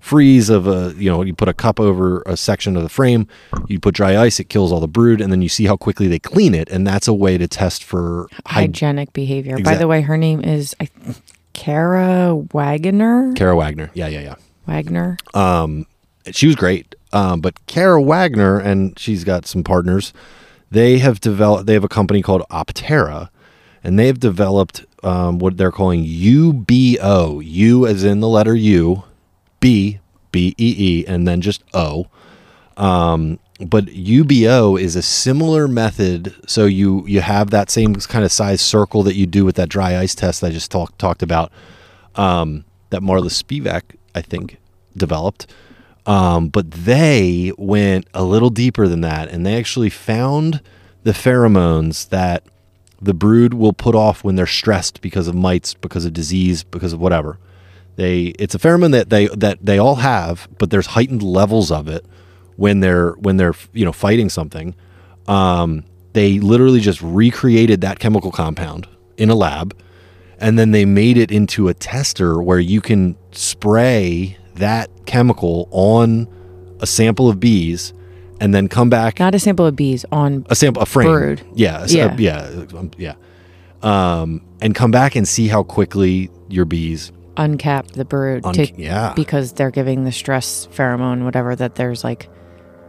[0.05, 3.27] freeze of a you know you put a cup over a section of the frame
[3.69, 6.07] you put dry ice it kills all the brood and then you see how quickly
[6.09, 9.57] they clean it and that's a way to test for hy- Hygienic behavior.
[9.61, 10.91] By the way, her name is I,
[11.55, 13.33] Kara Wagner.
[13.35, 14.35] Kara Wagner yeah yeah yeah
[14.67, 15.17] Wagner.
[15.33, 15.87] um,
[16.31, 16.95] she was great.
[17.15, 20.13] Um, but Kara Wagner and she's got some partners.
[20.71, 21.65] They have developed.
[21.67, 23.31] They have a company called Optera,
[23.83, 27.41] and they have developed um, what they're calling UBO.
[27.45, 29.05] U as in the letter U,
[29.65, 29.99] B
[30.31, 32.07] B E E, and then just O.
[32.77, 36.35] Um, but UBO is a similar method.
[36.47, 39.71] So you you have that same kind of size circle that you do with that
[39.71, 41.51] dry ice test I just talked talked about.
[42.15, 44.59] Um, that Marla Spivak, I think,
[44.95, 45.47] developed.
[46.05, 50.61] Um, but they went a little deeper than that, and they actually found
[51.05, 52.43] the pheromones that
[53.01, 56.93] the brood will put off when they're stressed because of mites, because of disease, because
[56.93, 57.39] of whatever.
[57.97, 61.87] They it's a pheromone that they that they all have, but there's heightened levels of
[61.89, 62.05] it
[62.57, 64.75] when they're when they're you know fighting something.
[65.29, 69.77] Um, they literally just recreated that chemical compound in a lab,
[70.39, 76.29] and then they made it into a tester where you can spray that chemical on
[76.81, 77.93] a sample of bees,
[78.41, 80.45] and then come back Not a sample of bees on.
[80.51, 81.43] a sample, a frame, Brood.
[81.55, 82.17] yeah, a- Yeah.
[82.19, 83.15] yeah, um, yeah,
[83.83, 88.73] um, and come back and see how quickly your bees, uncap the brood Un- to,
[88.81, 89.13] yeah.
[89.17, 92.29] because they're giving the stress pheromone whatever that there's like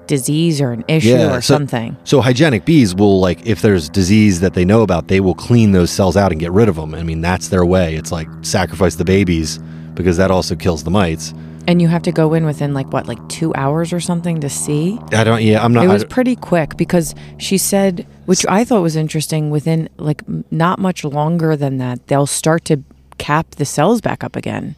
[0.07, 3.89] disease or an issue Yeah, or so- something So hygienic bees will like if there's
[3.89, 6.75] disease that they know about, they will clean those cells out and get rid of
[6.75, 6.93] them.
[6.93, 7.95] I mean, that's their way.
[7.95, 9.57] It's like sacrifice the babies
[9.95, 11.33] because that also kills the mites.
[11.67, 14.49] and you have to go in within like what like two hours or something to
[14.49, 15.41] see I don't.
[15.41, 15.85] Yeah, I'm not.
[15.85, 20.77] it was pretty quick because she said which i thought was interesting within like not
[20.77, 22.83] much longer than that they'll start to
[23.17, 24.75] cap the cells back up again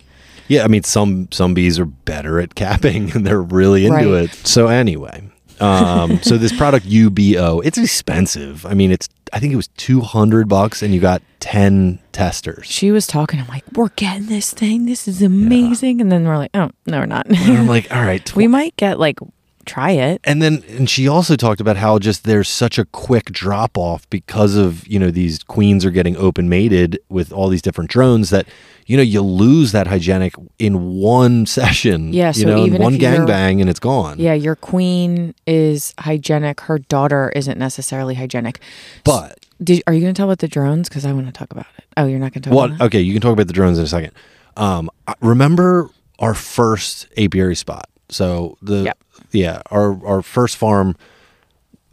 [0.50, 4.24] yeah, I mean, some some bees are better at capping and they're really into Right.
[4.30, 4.34] it.
[4.48, 8.66] So anyway, um, so this product UBO, it's expensive.
[8.66, 12.66] I mean, it's I think it was two hundred bucks, and you got ten testers.
[12.66, 16.38] she was talking i'm like we're getting this thing this is amazing and then we're
[16.38, 19.20] like oh no we're not And I'm like, all right, tw- we might get like
[19.68, 23.26] try it and then and she also talked about how just there's such a quick
[23.26, 27.62] drop off because of you know these queens are getting open mated with all these
[27.62, 28.48] different drones that
[28.86, 32.82] you know you lose that hygienic in one session Yeah, you so know in even
[32.82, 36.62] one gangbang and it's gone Yeah, your queen is hygienic.
[36.62, 38.60] Her daughter isn't necessarily hygienic.
[39.04, 40.88] but Did, are you going to tell about the drones?
[40.88, 41.84] Because I want to talk about it.
[41.98, 42.86] Oh, you're not going to talk what about it?
[42.86, 44.12] okay you can talk about the drones in a second
[44.56, 48.98] um remember our first apiary spot so the Yep.
[49.32, 50.96] yeah our our first farm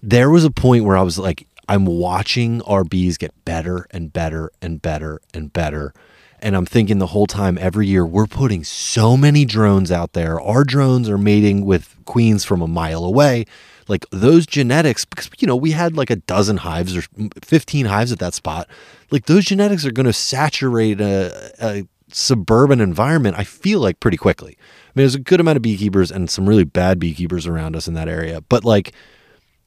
[0.04, 4.12] there was a point where I was like, I'm watching our bees get better and
[4.12, 5.94] better and better and better.
[6.40, 10.38] And I'm thinking the whole time, every year, we're putting so many drones out there.
[10.38, 13.46] Our drones are mating with queens from a mile away.
[13.88, 17.02] Like those genetics, because, you know, we had like a dozen hives or
[17.42, 18.68] 15 hives at that spot.
[19.10, 24.18] Like those genetics are going to saturate a, a suburban environment, I feel like pretty
[24.18, 24.58] quickly.
[24.94, 27.88] I mean, there's a good amount of beekeepers and some really bad beekeepers around us
[27.88, 28.40] in that area.
[28.42, 28.92] But like,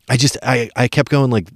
[0.09, 1.49] I just I I kept going like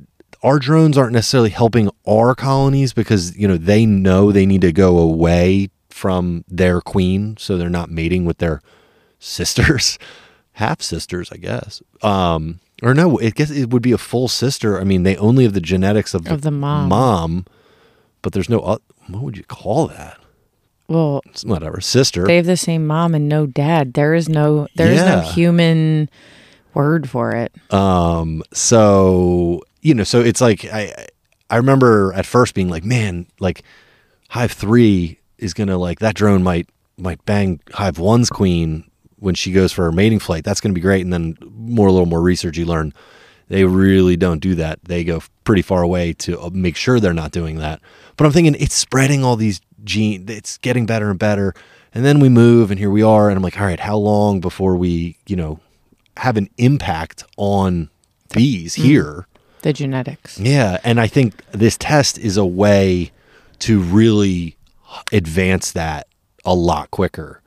[0.43, 4.73] our drones aren't necessarily helping our colonies because you know they know they need to
[4.73, 8.61] go away from their queen, so they're not mating with their
[9.19, 9.97] sisters,
[10.53, 11.81] half sisters, I guess.
[12.01, 14.79] Um, or no, I guess it would be a full sister.
[14.79, 16.89] I mean, they only have the genetics of, Of the mom.
[16.89, 17.45] mom,
[18.21, 18.59] but there's no.
[18.59, 20.17] What would you call that?
[20.91, 22.25] Well, It's whatever, sister.
[22.25, 23.93] they have the same mom and no dad.
[23.93, 26.09] There is no there is no human
[26.73, 27.53] word for it.
[27.73, 31.07] Um, so you know, so it's like I
[31.49, 33.63] I remember at first being like, man, like
[34.29, 38.83] Hive three is gonna like that drone might might bang Hive one's queen
[39.17, 40.43] when she goes for her mating flight.
[40.43, 41.01] That's gonna be great.
[41.03, 42.93] And then more a little more research, you learn
[43.47, 44.79] they really don't do that.
[44.83, 47.81] They go pretty far away to uh, make sure they're not doing that.
[48.15, 50.25] But I'm thinking it's spreading all these gene.
[50.29, 51.53] It's getting better and better.
[51.93, 53.29] And then we move, and here we are.
[53.29, 55.59] And I'm like, all right, how long before we, you know,
[56.17, 57.89] have an impact on
[58.33, 59.27] bees here?
[59.61, 60.39] The genetics.
[60.39, 63.11] Yeah, and I think this test is a way
[63.59, 64.55] to really
[65.11, 66.07] advance that
[66.45, 67.41] a lot quicker.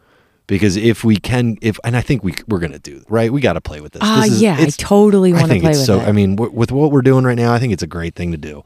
[0.47, 3.55] Because if we can, if and I think we we're gonna do right, we got
[3.55, 4.03] to play with this.
[4.05, 6.01] Ah, This is- yeah, I totally want to think play it's with so.
[6.01, 6.07] it.
[6.07, 8.31] I mean, w- with what we're doing right now, I think it's a great thing
[8.33, 8.63] to do.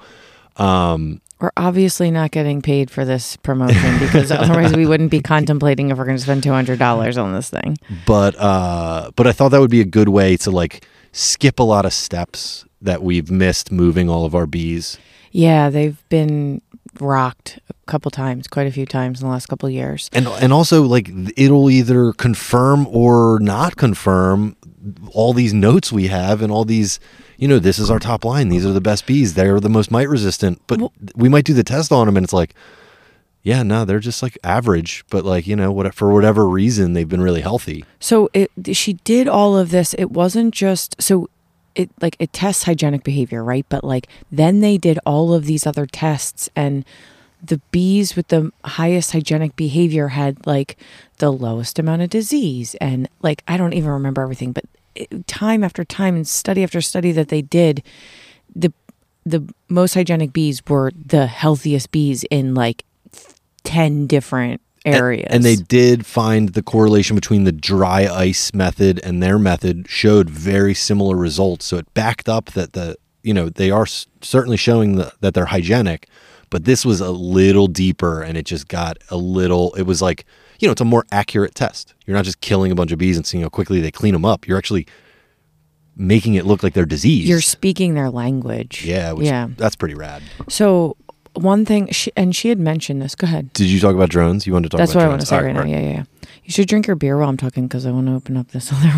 [0.57, 5.91] Um, We're obviously not getting paid for this promotion because otherwise we wouldn't be contemplating
[5.91, 7.77] if we're going to spend two hundred dollars on this thing.
[8.07, 11.63] but uh, but I thought that would be a good way to like skip a
[11.63, 14.99] lot of steps that we've missed moving all of our bees.
[15.31, 16.63] Yeah, they've been
[17.01, 20.09] rocked a couple times, quite a few times in the last couple of years.
[20.13, 24.57] and and also like it'll either confirm or not confirm
[25.13, 26.99] all these notes we have and all these
[27.39, 28.49] you know this is our top line.
[28.51, 29.35] These are the best bees.
[29.35, 30.61] They're the most mite resistant.
[30.67, 32.55] But Well- we might do the test on them and it's like
[33.45, 35.05] yeah no they're just like average.
[35.09, 37.85] But like you know what for whatever reason they've been really healthy.
[38.01, 39.95] So it she did all of this.
[39.95, 41.31] It wasn't just so
[41.75, 43.65] it like it tests hygienic behavior, right?
[43.69, 46.85] But like then they did all of these other tests and
[47.41, 50.77] the bees with the highest hygienic behavior had like
[51.19, 54.65] the lowest amount of disease and like I don't even remember everything, but
[55.27, 57.83] time after time and study after study that they did
[58.55, 58.73] the
[59.25, 62.85] the most hygienic bees were the healthiest bees in like
[63.65, 65.27] 10 different areas.
[65.29, 70.31] and they did find the correlation between the dry ice method and their method showed
[70.31, 73.87] very similar results so it backed up that the you know they are
[74.23, 76.09] certainly showing the, that they're hygienic
[76.49, 80.25] but this was a little deeper and it just got a little it was like
[80.59, 83.17] you know it's a more accurate test you're not just killing a bunch of bees
[83.17, 84.87] and seeing how quickly they clean them up you're actually
[85.97, 88.85] making it look like they're diseased you're speaking their language.
[88.85, 89.49] yeah which, yeah.
[89.57, 90.97] that's pretty rad So
[91.35, 93.15] one thing, she, and she had mentioned this.
[93.15, 93.53] Go ahead.
[93.53, 95.27] did you talk about drones you wanted to talk That's about what I want to
[95.27, 95.29] drones?
[95.29, 95.61] say All right, now.
[95.61, 96.05] all Yeah, yeah, yeah.
[96.43, 98.73] You should drink your beer while I'm talking because I want to open up this
[98.73, 98.89] other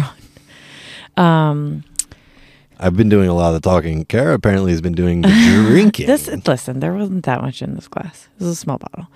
[1.17, 1.27] one.
[1.27, 1.85] Um,
[2.79, 4.07] I've been doing a lot of the talking.
[4.07, 5.29] Kara apparently has been doing the
[5.69, 6.07] drinking.
[6.07, 8.29] this listen, there wasn't that much in this glass.
[8.39, 9.09] This is a small bottle.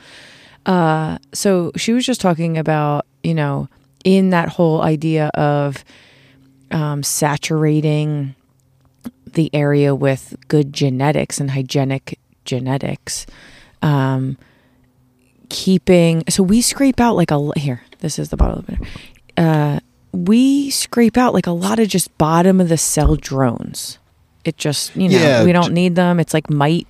[0.66, 3.68] Uh, so she was just talking about you know
[4.04, 5.84] in that whole idea of
[6.70, 8.34] um, saturating
[9.32, 13.26] the area with good genetics and hygienic genetics.
[13.82, 14.38] Um,
[15.50, 17.82] keeping so we scrape out like a here.
[18.00, 18.78] This is the bottle opener.
[19.36, 19.80] Uh,
[20.12, 23.98] we scrape out like a lot of just bottom of the cell drones.
[24.44, 26.20] It just you know Yeah, we don't need them.
[26.20, 26.86] It's like might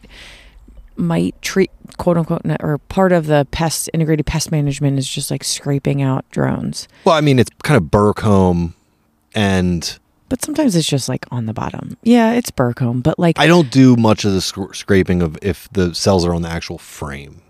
[0.97, 5.45] might treat quote unquote or part of the pest integrated pest management is just like
[5.45, 6.89] scraping out drones.
[7.05, 8.75] well, I mean, it's kind of burr comb,
[9.35, 11.97] and But sometimes it's just like on the bottom.
[12.03, 15.39] Yeah, it's burr comb, but like I don't do much of the scr- scraping of
[15.43, 17.43] if the cells are on the actual frame.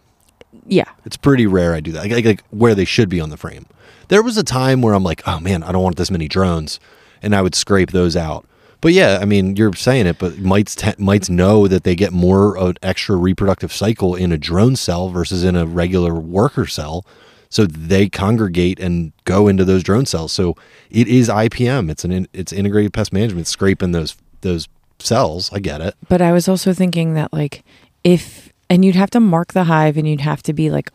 [0.67, 3.31] yeah, It's pretty rare I do that, like, like, like where they should be on
[3.31, 3.67] the frame.
[4.09, 6.79] There was a time where I'm like, oh man, I don't want this many drones,
[7.23, 8.47] and I would scrape those out.
[8.85, 12.13] But yeah, I mean, you're saying it, but mites te- mites know that they get
[12.13, 16.67] more of an extra reproductive cycle in a drone cell versus in a regular worker
[16.67, 17.07] cell.
[17.49, 20.33] So they congregate and go into those drone cells.
[20.33, 20.55] So
[20.91, 21.91] it is IPM.
[21.91, 24.69] It's an in, it's integrated pest management scraping those those
[24.99, 25.51] cells.
[25.51, 25.95] I get it.
[26.11, 27.65] But I was also thinking that like
[28.05, 30.91] if and you'd have to mark the hive and you'd have to be like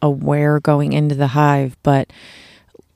[0.00, 2.08] aware going into the hive, but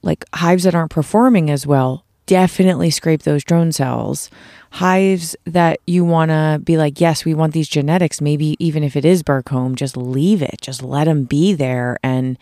[0.03, 4.31] like hives that aren't performing as well, definitely scrape those drone cells.
[4.73, 8.95] Hives that you want to be like, yes, we want these genetics, maybe even if
[8.97, 10.61] it is burr comb, just leave it.
[10.61, 12.37] Just let them be there and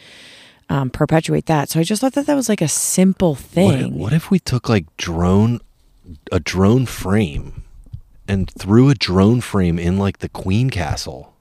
[0.69, 1.69] um, perpetuate that.
[1.69, 3.99] So I just thought that that was like a simple What thing.
[3.99, 5.61] what if we took like drone
[6.33, 7.63] a drone frame
[8.27, 11.35] and threw a drone frame in like the Queen Castle?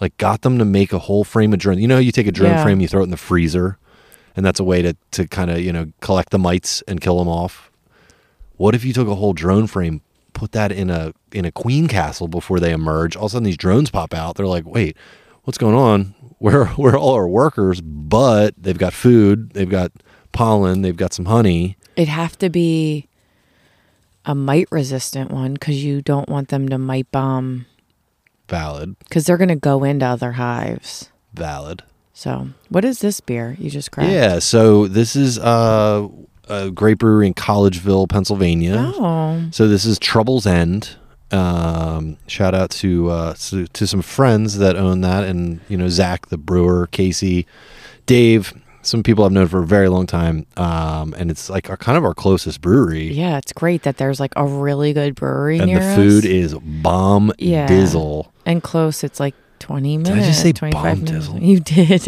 [0.00, 1.78] Like got them to make a whole frame of drone.
[1.78, 2.62] You know, you take a drone Yeah.
[2.62, 3.78] frame, you throw it in the freezer,
[4.36, 7.18] and that's a way to to kind of you know collect the mites and kill
[7.18, 7.70] them off.
[8.56, 10.00] What if you took a whole drone frame,
[10.32, 13.16] put that in a in a queen castle before they emerge.
[13.16, 14.36] All of a sudden, these drones pop out.
[14.36, 14.96] They're like, wait,
[15.44, 16.14] what's going on?
[16.38, 17.80] Where where all our workers?
[17.80, 19.92] But they've got food, they've got
[20.32, 21.78] pollen, they've got some honey.
[21.96, 23.08] It'd have to be
[24.26, 27.64] a mite resistant one because you don't want them to mite bomb
[28.48, 31.10] Valid, because they're going to go into other hives.
[31.32, 31.82] valid.
[32.12, 34.12] So, what is this beer you just cracked?
[34.12, 34.38] Yeah.
[34.38, 36.08] So this is uh,
[36.48, 38.92] a great brewery in Collegeville, Pennsylvania.
[38.96, 40.96] Oh, So this is Trouble's End.
[41.30, 45.88] Um, shout out to, uh, to to some friends that own that, and you know
[45.88, 47.46] Zach the brewer, Casey,
[48.06, 48.52] Dave,
[48.82, 51.98] some people I've known for a very long time, um, and it's like our, kind
[51.98, 53.12] of our closest brewery.
[53.12, 53.38] yeah.
[53.38, 57.32] It's great that there's like a really good brewery and near the food is bomb
[57.38, 57.66] Yeah.
[57.66, 58.28] dizzle.
[58.46, 59.02] and close.
[59.02, 60.10] It's like 20 minutes.
[60.10, 61.28] Did I just say 25 minutes.
[61.40, 62.00] You did.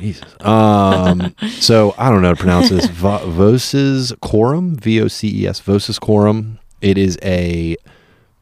[0.00, 0.24] Jesus.
[0.44, 2.86] Um, so I don't know how to pronounce this.
[2.90, 6.58] Va- Voces Quorum, V O C E S, Voces Quorum.
[6.80, 7.76] It is a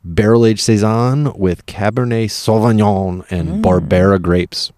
[0.04, 4.70] barrel aged saison with Cabernet Sauvignon and Barbera grapes.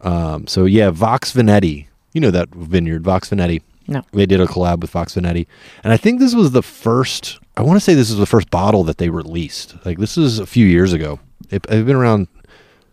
[0.00, 1.86] Um, so yeah, Vox Venetti.
[2.12, 3.60] You know that vineyard, Vox Venetti.
[3.86, 4.02] no.
[4.12, 5.46] They did a collab with Vox Venetti,
[5.84, 7.38] and I think this was the first.
[7.56, 9.74] I want to say this was the first bottle that they released.
[9.84, 11.18] Like this was a few years ago.
[11.50, 12.28] It, it's been around.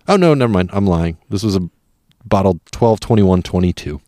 [0.07, 0.69] Oh no, never mind.
[0.73, 1.17] I'm lying.
[1.29, 1.69] This was a
[2.23, 4.01] bottle 12, 21, 22.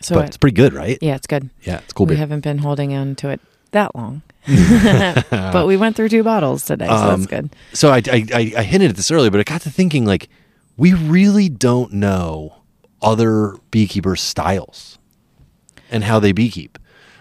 [0.00, 0.98] So, but it- it's pretty good, right?
[1.00, 1.50] yeah, it's good.
[1.62, 2.18] Yeah, it's cool we beer.
[2.18, 3.40] haven't been holding on to it
[3.72, 4.22] that long.
[4.46, 7.50] but we went through two bottles today, so Um, that's good.
[7.72, 10.28] so I, I, I, I hinted at this earlier, but I got to thinking like
[10.76, 12.56] we really don't know
[13.02, 14.98] other beekeepers' styles
[15.90, 16.76] and how they beekeep.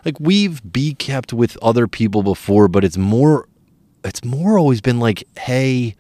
[0.06, 3.48] Like we've bee kept with other people before, but it's more
[4.06, 5.96] it's more always been like, hey,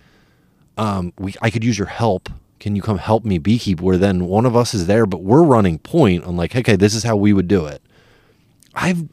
[0.80, 2.30] um, we I could use your help.
[2.60, 3.82] Can you come help me beekeep?
[3.82, 6.96] Where then one of us is there, but we're running point on like, okay, this
[6.96, 7.82] is how we would do it.
[8.74, 9.04] I've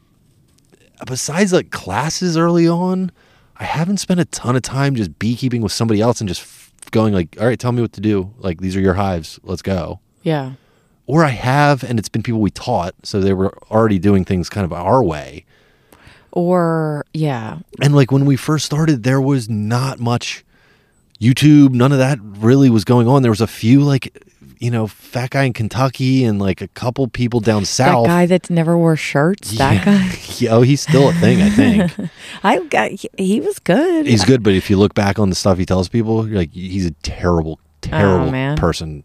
[1.05, 3.11] besides like classes early on,
[3.57, 6.71] I haven't spent a ton of time just beekeeping with somebody else and just f-
[6.91, 8.33] going like, all right, tell me what to do.
[8.37, 9.37] Like these are your hives.
[9.43, 9.99] Let's go.
[10.23, 10.53] Yeah.
[11.05, 14.49] Or I have, and it's been people we taught, so they were already doing things
[14.49, 15.45] kind of our way.
[16.31, 17.59] Or, yeah.
[17.81, 20.43] And like when we first started, there was not much
[21.19, 21.71] YouTube.
[21.71, 23.21] None of that really was going on.
[23.21, 24.23] There was a few like,
[24.59, 28.05] you know, fat guy in Kentucky and like a couple people down south.
[28.05, 30.11] That guy that never wore shirts, that guy.
[30.39, 32.11] Yeah, oh, he's still a thing, I think.
[32.43, 34.05] I got, he, he was good.
[34.05, 36.53] he's good, but if you look back on the stuff he tells people, you're like
[36.53, 38.55] he's a terrible, oh, terrible Oh, man.
[38.57, 39.03] person.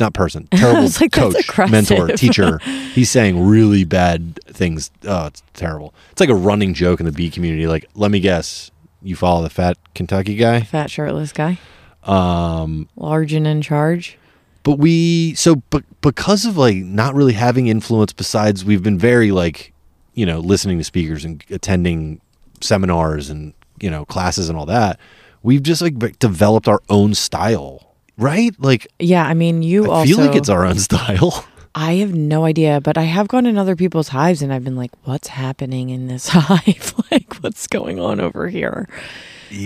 [0.00, 2.58] Not person, terrible like, coach, mentor, teacher.
[2.92, 4.90] He's saying really bad things.
[5.04, 5.92] Oh, it's terrible.
[6.12, 7.66] It's like a running joke in the bee community.
[7.66, 8.70] Like, let me guess,
[9.02, 10.60] you follow the fat Kentucky guy.
[10.62, 11.58] Fat shirtless guy.
[12.04, 14.18] Um, Large and in charge.
[14.62, 19.30] but we so but because of like not really having influence besides we've been very
[19.30, 19.72] like
[20.14, 22.20] you know listening to speakers and attending
[22.60, 24.98] seminars and you know classes and all that
[25.42, 30.06] we've just like developed our own style right like Yeah, I mean, you i also.
[30.16, 31.44] feel like it's our own style
[31.78, 34.74] I have no idea, but I have gone in other people's hives and I've been
[34.76, 36.94] like, what's happening in this hive?
[37.12, 38.88] like, what's going on over here?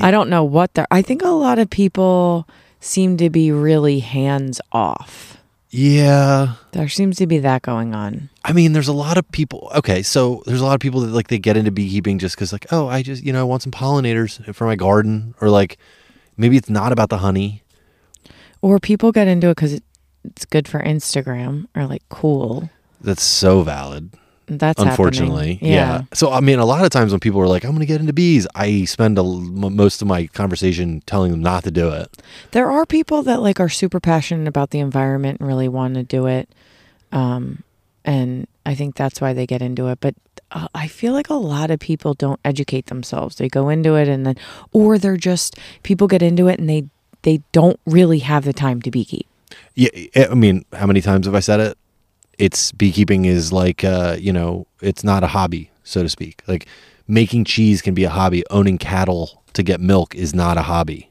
[0.00, 0.86] I don't know what they're.
[0.90, 2.46] I think a lot of people
[2.80, 5.38] seem to be really hands off.
[5.70, 8.28] yeah There seems to be that going on.
[8.44, 11.12] i mean there's a lot of people okay so there's a lot of people that
[11.14, 13.62] like they get into beekeeping just because like oh i just you know i want
[13.62, 15.78] some pollinators for my garden or like
[16.36, 17.62] maybe it's not about the honey
[18.60, 19.82] Or people get into it because it,
[20.24, 22.70] it's good for Instagram or like cool.
[23.00, 24.10] that's so valid
[24.46, 25.72] That's unfortunately happening.
[25.72, 26.02] yeah.
[26.12, 28.00] so i mean a lot of times when people are like i'm going to get
[28.00, 31.88] into bees i spend a, m- most of my conversation telling them not to do
[31.90, 32.08] it
[32.52, 36.02] There are people that like are super passionate about the environment and really want to
[36.02, 36.48] do it.
[37.12, 37.62] Um,
[38.04, 39.98] and I think that's why they get into it.
[40.00, 40.14] But
[40.50, 43.36] uh, I feel like a lot of people don't educate themselves.
[43.36, 44.36] They go into it and then,
[44.72, 46.84] or they're just people get into it and they
[47.22, 49.26] they don't really have the time to beekeep.
[49.74, 49.88] Yeah
[50.30, 51.78] i mean how many times have i said it?
[52.38, 56.42] It's beekeeping is like uh you know it's not a hobby so to speak.
[56.46, 56.66] Like
[57.06, 58.42] making cheese can be a hobby.
[58.50, 61.10] Owning cattle to get milk is not a hobby.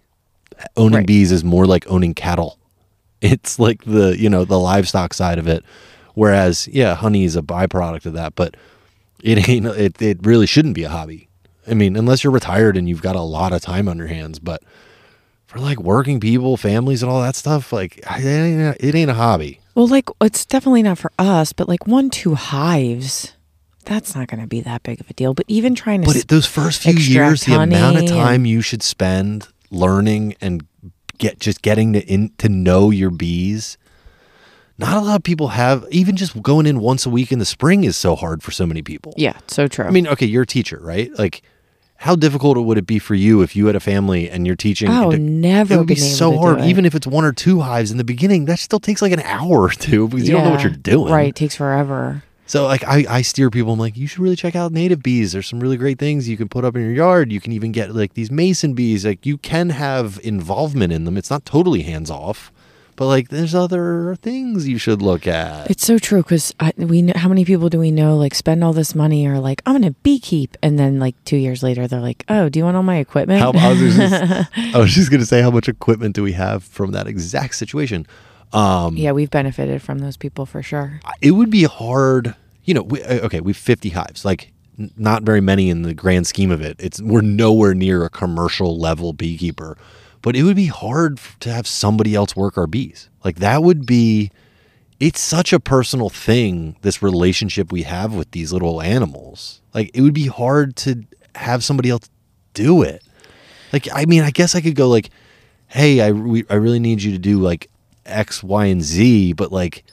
[0.76, 1.08] Owning Right.
[1.08, 2.58] bees is more like owning cattle.
[3.22, 5.64] It's like the you know the livestock side of it.
[6.16, 8.56] Whereas yeah honey is a byproduct of that but
[9.24, 11.30] it ain't it, it really shouldn't be a hobby.
[11.68, 14.40] I mean unless you're retired and you've got a lot of time on your hands
[14.40, 14.64] but
[15.52, 19.14] for like working people families and all that stuff like it ain't, it ain't a
[19.14, 23.34] hobby Well, like it's definitely not for us, but like one two hives,
[23.84, 25.34] that's not going to be that big of a deal.
[25.34, 28.08] But even trying to but it, those first few years the amount of honey and-
[28.08, 30.66] time you should spend learning and
[31.18, 33.78] get just getting to in to know your bees
[34.78, 37.46] not a lot of people have even just going in once a week in the
[37.46, 39.86] spring is so hard for so many people yeah, so true.
[39.86, 41.12] I mean, okay, you're a teacher, right?
[41.20, 41.44] Like,
[42.02, 44.90] how difficult would it be for you if you had a family and you're teaching?
[44.90, 47.92] Oh, and never It would be so hard, even if it's one or two hives
[47.92, 48.46] in the beginning.
[48.46, 51.14] That still takes like an hour or two because you don't know what you're doing.
[51.14, 52.24] Right, it takes forever.
[52.48, 53.72] So like I, I steer people.
[53.72, 55.32] I'm like, you should really check out native bees.
[55.32, 57.32] There's some really great things you can put up in your yard.
[57.32, 59.06] You can even get like these mason bees.
[59.06, 61.18] Like you can have involvement in them.
[61.18, 62.52] It's not totally hands off,
[63.02, 65.72] but like there's other things you should look at.
[65.72, 68.74] It's so true because we know how many people do we know like spend all
[68.74, 72.24] this money or like I'm gonna beekeep and then like two years later they're like
[72.30, 75.26] oh do you want all my equipment How, I, was just, I was just gonna
[75.26, 78.06] say how much equipment do we have from that exact situation.
[78.54, 82.36] Um, yeah we've benefited from those people for sure it would be hard.
[82.66, 84.24] You know, we, uh, okay, we've 50 hives.
[84.24, 86.76] Like, n- not very many in the grand scheme of it.
[86.78, 89.76] It's we're nowhere near a commercial level beekeeper,
[90.22, 93.10] but it would be hard to have somebody else work our bees.
[93.24, 94.32] Like that would be.
[95.00, 96.76] It's such a personal thing.
[96.84, 99.60] This relationship we have with these little animals.
[99.74, 101.04] Like it would be hard to
[101.36, 102.08] have somebody else
[102.54, 103.02] do it.
[103.74, 105.10] Like I mean, I guess I could go like,
[105.70, 107.70] "Hey, I we, I really need you to do like
[108.06, 109.84] X, Y, and Z," but like.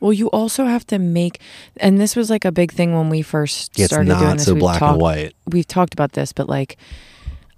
[0.00, 1.40] well you also have to make
[1.78, 4.36] and this was like a big thing when we first Yeah, it's started doing not
[4.36, 5.34] this so We've black talked- and white.
[5.48, 6.76] we've talked about this but like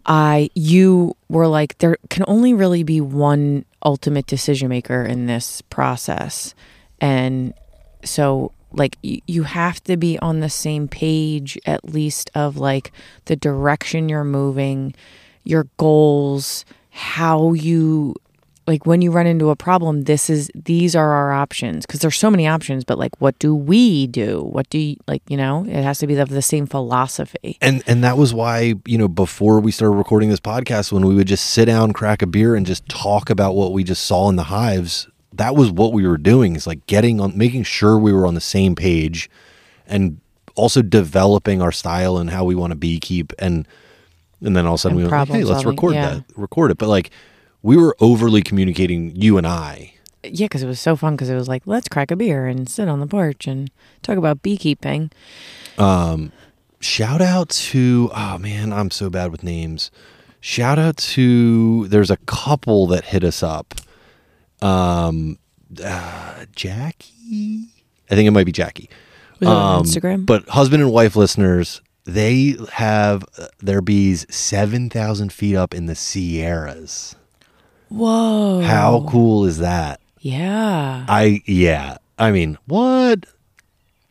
[0.06, 5.62] I you were like there can only really be one ultimate decision maker in this
[5.62, 6.54] process.
[7.00, 7.52] And
[8.04, 12.92] so like y- you have to be on the same page at least of like
[13.26, 14.94] the direction you're moving
[15.44, 18.14] your goals how you
[18.66, 22.16] like when you run into a problem this is these are our options because there's
[22.16, 24.42] so many options but like what do we do?
[24.42, 27.58] What do you like you know it has to be of the same philosophy.
[27.60, 31.14] And and that was why you know before we started recording this podcast when we
[31.14, 34.28] would just sit down crack a beer and just talk about what we just saw
[34.28, 37.98] in the hives that was what we were doing is like getting on making sure
[37.98, 39.28] we were on the same page
[39.86, 40.20] and
[40.54, 43.68] also developing our style and how we want to beekeep and
[44.40, 46.14] and then all of a sudden And we were like hey let's record yeah.
[46.14, 46.78] that record it.
[46.78, 47.10] But like
[47.62, 49.92] we were overly communicating you and i.
[50.22, 52.68] Yeah because it was so fun because it was like let's crack a beer and
[52.68, 53.70] sit on the porch and
[54.02, 55.10] talk about beekeeping.
[56.80, 59.90] Shout out to oh man i'm so bad with names.
[60.40, 63.74] Shout out to there's a couple that hit us up.
[64.62, 65.38] Um
[65.82, 67.68] uh, jackie?
[68.10, 68.88] I think it might be jackie.
[69.40, 70.26] Was on Instagram?
[70.26, 75.94] but husband and wife listeners they have uh, their bees 7000 feet up in the
[75.94, 77.16] sierras
[77.88, 83.26] whoa how cool is that yeah i yeah i mean what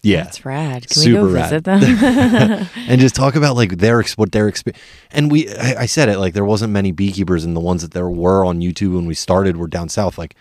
[0.02, 1.50] yeah that's rad can we go Super rad.
[1.50, 4.82] visit them and just talk about like their what their experience.
[5.12, 7.92] And we, I, I said it like there wasn't many beekeepers, and the ones that
[7.92, 10.18] there were on YouTube when we started were down south.
[10.18, 10.36] Like,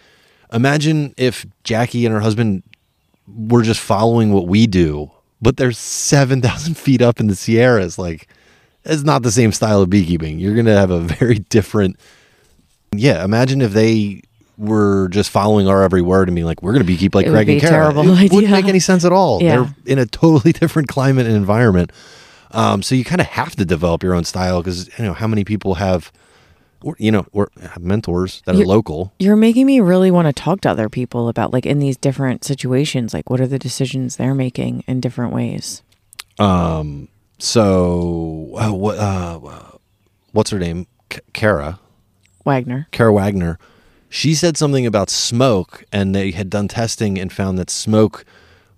[0.53, 2.62] imagine if Jackie and her husband
[3.26, 5.11] were just following what we do,
[5.41, 7.99] but they're seven thousand feet up in the Sierras.
[7.99, 8.28] Like,
[8.85, 10.39] it's not the same style of beekeeping.
[10.39, 11.97] You're gonna have a very different.
[12.99, 14.22] Yeah, imagine if they
[14.57, 17.30] were just following our every word and being like, "We're going to beekeep like It
[17.30, 18.34] Greg and Kara." terrible it idea.
[18.34, 19.42] wouldn't make any sense at all.
[19.42, 19.57] Yeah.
[19.57, 21.90] They're in a totally different climate and environment.
[22.53, 25.26] Um, so you kind of have to develop your own style because you know how
[25.26, 26.12] many people have,
[26.82, 29.12] or, you know, or have mentors that are You're- local.
[29.18, 32.45] You're making me really want to talk to other people about like in these different
[32.45, 35.82] situations, like what are the decisions they're making in different ways.
[36.38, 38.99] Um, so uh, what?
[38.99, 39.40] Uh,
[40.32, 40.86] what's her name?
[41.09, 41.80] K- Kara.
[42.45, 42.86] Wagner.
[42.90, 43.59] Kara Wagner,
[44.09, 48.24] she said something about smoke, and they had done testing and found that smoke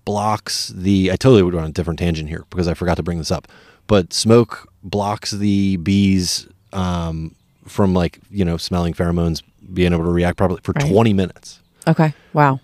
[0.05, 1.11] blocks the.
[1.13, 3.49] I totally would run a different tangent here because I forgot to bring this up,
[3.87, 7.35] but smoke blocks the bees um,
[7.67, 9.43] from like you know smelling pheromones
[9.73, 10.91] being able to react properly for Right.
[10.91, 11.61] 20 minutes.
[11.89, 12.15] Okay.
[12.33, 12.61] Wow.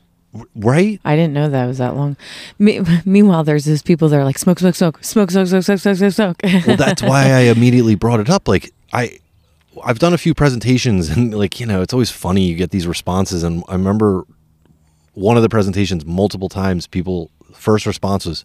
[0.55, 0.99] Right?
[1.05, 2.17] I didn't know that was that long.
[2.59, 5.79] Me- meanwhile, there's those people that are like smoke, smoke, smoke, smoke, smoke, smoke, smoke,
[5.81, 6.67] smoke, smoke, smoke.
[6.67, 9.19] well that's why i immediately brought it up like i
[9.85, 12.87] i've done a few presentations and like you know it's always funny you get these
[12.87, 14.25] responses and i remember
[15.15, 18.45] one of the presentations multiple times people first response was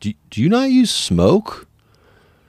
[0.00, 1.66] do, do you not use smoke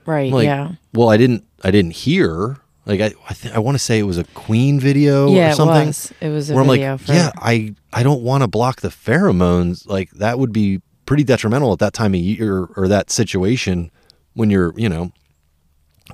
[0.06, 0.32] right.
[0.32, 0.72] Like yeah.
[0.92, 4.04] well i didn't i didn't hear like i i, th- I want to say it
[4.04, 6.12] was a queen video Yeah, or it something was.
[6.20, 8.88] It was a where i'm like for- yeah i i don't want to block the
[8.88, 13.90] pheromones like that would be pretty detrimental at that time of year or that situation
[14.34, 15.10] when you're you know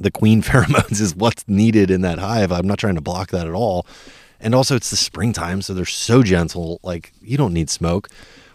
[0.01, 2.53] the queen pheromones is what's needed in that hive.
[2.53, 3.87] I'm not trying to block that at all.
[4.41, 8.09] And also it's the springtime, so they're so gentle, like you don't need smoke.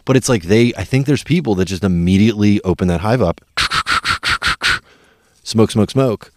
[0.06, 3.42] But it's like they I think there's people that just immediately open that hive up,
[5.44, 6.32] smoke, smoke, smoke,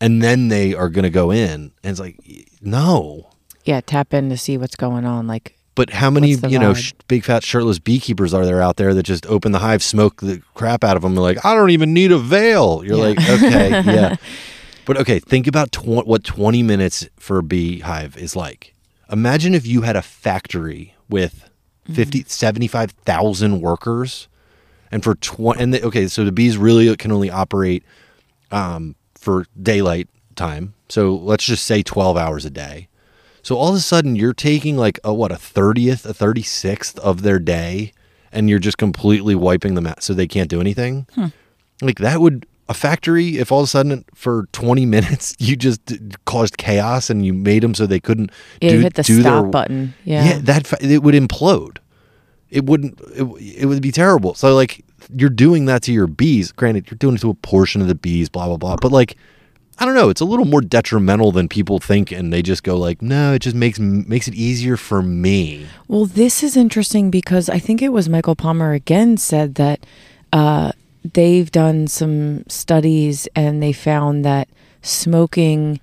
[0.00, 1.72] and then they are gonna go in.
[1.82, 2.18] And it's like
[2.62, 3.30] no.
[3.64, 3.80] Yeah.
[3.82, 5.26] Tap in to see what's going on.
[5.26, 8.92] Like But how many, you know, sh- big fat shirtless beekeepers are there out there
[8.94, 11.14] that just open the hive, smoke the crap out of them?
[11.14, 12.82] They're like, I don't even need a veil.
[12.84, 13.04] You're Yeah.
[13.04, 14.16] like, okay, yeah.
[14.84, 18.74] But okay, think about tw- what 20 minutes for a beehive is like.
[19.10, 21.44] Imagine if you had a factory with
[21.90, 22.20] Mm-hmm.
[22.26, 24.28] 75,000 workers,
[24.92, 27.82] and for 20, and the, okay, so the bees really can only operate
[28.50, 30.06] um, for daylight
[30.36, 30.74] time.
[30.90, 32.88] So let's just say 12 hours a day.
[33.42, 37.22] So all of a sudden you're taking like a what a 30th, a 36th of
[37.22, 37.92] their day
[38.32, 41.06] and you're just completely wiping them out so they can't do anything.
[41.14, 41.26] Hmm.
[41.80, 45.80] Like that would a factory if all of a sudden for 20 minutes you just
[46.26, 48.30] caused chaos and you made them so they couldn't
[48.60, 49.94] Yeah, do, hit the do stop their, button.
[50.04, 50.24] Yeah.
[50.24, 51.78] yeah, that it would implode.
[52.50, 52.98] It wouldn't.
[53.14, 53.24] It,
[53.62, 54.34] it would be terrible.
[54.34, 54.84] So like
[55.14, 56.50] you're doing that to your bees.
[56.52, 58.28] Granted, you're doing it to a portion of the bees.
[58.28, 58.76] Blah blah blah.
[58.80, 59.16] But like,
[59.80, 60.08] I don't know.
[60.10, 63.38] It's a little more detrimental than people think, and they just go like, no, it
[63.40, 65.66] just makes makes it easier for me.
[65.86, 69.86] Well, this is interesting because I think it was Michael Palmer again said that
[70.32, 70.72] uh,
[71.14, 74.48] they've done some studies and they found that
[74.82, 75.80] smoking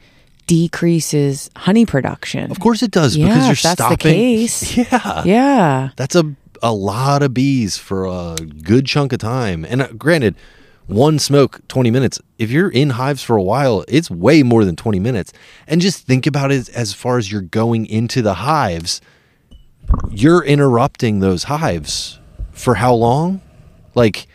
[0.47, 2.51] decreases honey production.
[2.51, 4.77] Of course it does Yeah, because you're that's the case.
[4.91, 5.89] Yeah, Yeah.
[5.95, 9.65] that's a a lot of bees for a good chunk of time.
[9.65, 10.35] And uh, granted,
[10.87, 12.19] one smoke 20 minutes.
[12.37, 15.33] If you're in hives for a while, it's way more than 20 minutes.
[15.67, 19.01] And just think about it as far as you're going into the hives,
[20.09, 22.19] you're interrupting those hives
[22.51, 23.41] for how long?
[23.93, 24.27] Like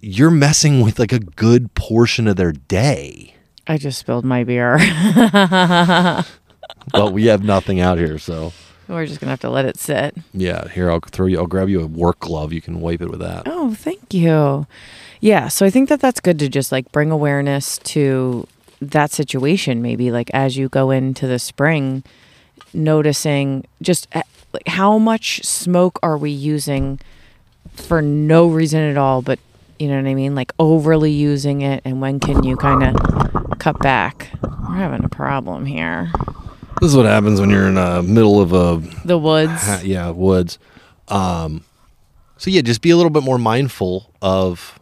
[0.00, 3.34] you're messing with like a good portion of their day.
[3.66, 4.78] I just spilled my beer.
[6.94, 8.52] Well, we have nothing out here, so
[8.88, 10.16] We're just gonna have to let it sit.
[10.32, 10.68] yeah.
[10.68, 11.38] Here, I'll throw you.
[11.38, 12.52] I'll grab you a work glove.
[12.52, 13.42] You can wipe it with that.
[13.46, 14.66] Oh, thank you.
[15.20, 18.46] Yeah, so I think that that's good to just like bring awareness to
[18.80, 19.82] that situation.
[19.82, 22.02] Maybe like as you go into the spring,
[22.72, 24.22] noticing just uh,
[24.52, 26.98] like how much smoke are we using
[27.74, 29.38] for no reason at all, but
[29.78, 30.34] you know what I mean?
[30.34, 34.30] Like overly using it, and when can you kind of cut back?
[34.42, 36.10] We're having a problem here.
[36.80, 39.62] This is what happens when you're in the middle of a The woods.
[39.62, 40.58] ha- yeah woods.
[41.08, 41.64] Um,
[42.36, 44.78] so yeah, just be a little bit more mindful of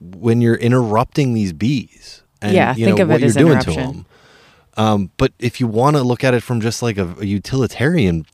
[0.00, 2.22] when you're interrupting these bees.
[2.40, 4.06] And, Yeah, you think know, of what it as you're doing to them.
[4.76, 8.26] Um, but if you want to look at it from just like a, a utilitarian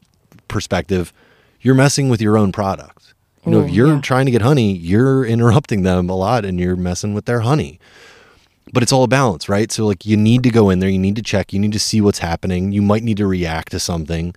[0.49, 1.13] perspective,
[1.61, 3.15] you're messing with your own product.
[3.47, 4.01] You know, if you're yeah.
[4.01, 7.79] trying to get honey, you're interrupting them a lot, and you're messing with their honey
[8.73, 9.71] but it's all a balance, right?
[9.71, 11.79] So like you need to go in there, you need to check, you need to
[11.79, 12.73] see what's happening.
[12.73, 14.35] You might need to react to something.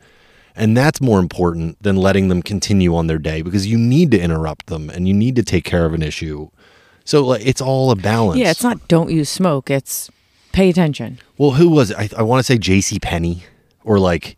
[0.55, 4.19] And that's more important than letting them continue on their day because you need to
[4.19, 6.49] interrupt them and you need to take care of an issue.
[7.05, 8.39] So like it's all a balance.
[8.39, 9.69] Yeah, it's not don't use smoke.
[9.69, 10.09] It's
[10.51, 11.19] pay attention.
[11.37, 11.97] Well, who was it?
[11.97, 12.99] I, I want to say J.C.
[12.99, 13.43] Penney
[13.83, 14.35] or like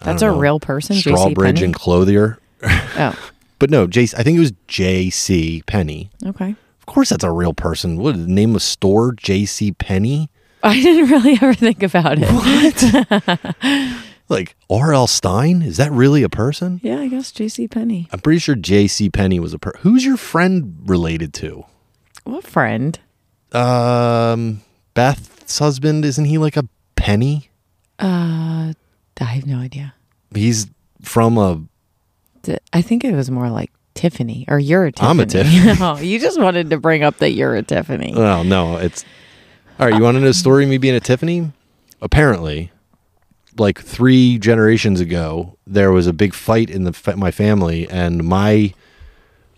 [0.00, 0.96] That's a real person.
[0.96, 2.38] Strawbridge and Clothier.
[2.62, 4.02] Oh, But no, J.
[4.02, 5.62] I think it was J.C.
[5.66, 6.10] Penney.
[6.26, 6.56] okay.
[6.86, 7.96] Of course, that's a real person.
[7.96, 9.12] What the name of store?
[9.12, 9.72] J.C.
[9.72, 10.30] Penney.
[10.62, 12.28] I didn't really ever think about it.
[12.28, 13.96] What?
[14.28, 15.08] like R.L.
[15.08, 15.62] Stine?
[15.62, 16.80] Is that really a person?
[16.84, 17.66] Yeah, I guess J.C.
[17.66, 18.08] Penney.
[18.12, 19.10] I'm pretty sure J.C.
[19.10, 19.72] Penney was a per.
[19.80, 21.64] Who's your friend related to?
[22.24, 22.98] What friend?
[23.52, 24.62] Um,
[24.94, 26.04] Beth's husband.
[26.04, 27.50] Isn't he like a Penny?
[27.98, 28.72] Uh,
[29.20, 29.94] I have no idea.
[30.34, 30.68] He's
[31.02, 31.62] from a.
[32.72, 35.10] I think it was more like Tiffany, or you're a Tiffany.
[35.10, 35.64] I'm a Tiffany.
[35.64, 38.14] no, oh, you just wanted to bring up that you're a Tiffany.
[38.14, 39.04] Oh no, it's.
[39.78, 40.64] All right, you want to know a story?
[40.64, 41.52] of Me being a Tiffany.
[42.00, 42.70] Apparently,
[43.58, 48.22] like three generations ago, there was a big fight in the fa- my family, and
[48.24, 48.72] my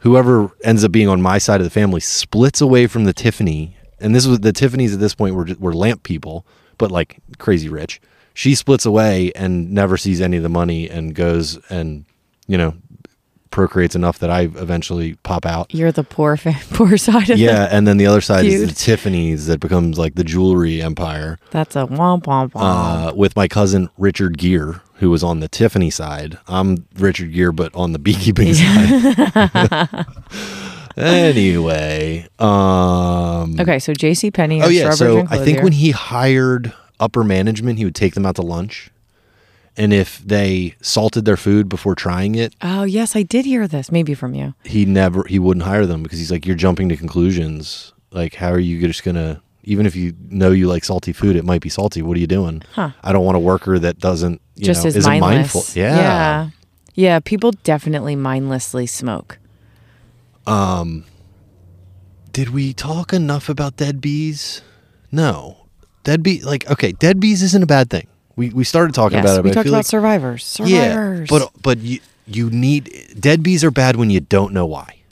[0.01, 3.77] whoever ends up being on my side of the family splits away from the Tiffany,
[4.01, 6.47] and this was the Tiffany's at this point were were lamp people,
[6.79, 8.01] but like crazy rich.
[8.35, 12.05] She splits away and never sees any of the money, and goes and
[12.47, 12.75] you know
[13.51, 15.75] procreates enough that I eventually pop out.
[15.75, 18.75] You're the poor fa- poor side of Yeah, and then the other side is the
[18.75, 21.39] Tiffany's that becomes like the jewelry empire.
[21.51, 23.09] That's a womp womp womp.
[23.11, 26.39] Uh, with my cousin Richard Gere, who was on the Tiffany side.
[26.47, 30.07] I'm Richard Gere, but on the beekeeping side.
[30.97, 34.31] anyway, um, okay, so J.C.
[34.31, 34.63] Penney.
[34.63, 38.37] Oh yeah, so I think when he hired upper management, he would take them out
[38.37, 38.91] to lunch,
[39.79, 43.91] and if they salted their food before trying it, Oh yes, I did hear this.
[43.93, 44.55] Maybe from you.
[44.65, 48.51] he never he wouldn't hire them because he's like you're jumping to conclusions like how
[48.51, 51.69] are you just gonna even if you know you like salty food it might be
[51.69, 52.91] salty what are you doing Huh.
[53.03, 55.55] i don't want a worker that doesn't you Just know as isn't mindless.
[55.55, 55.97] mindful yeah.
[55.97, 56.51] yeah.
[56.95, 59.39] Yeah, people definitely mindlessly smoke.
[60.49, 61.05] Um,
[62.33, 64.63] did we talk enough about dead bees
[65.13, 65.67] no
[66.05, 68.07] dead bee like okay dead bees isn't a bad thing
[68.39, 69.45] We we started talking Yes, about it.
[69.45, 70.45] we talked about like, survivors.
[70.47, 71.29] Survivors.
[71.31, 72.85] Yeah, but but you you need
[73.19, 75.03] dead bees are bad when you don't know why.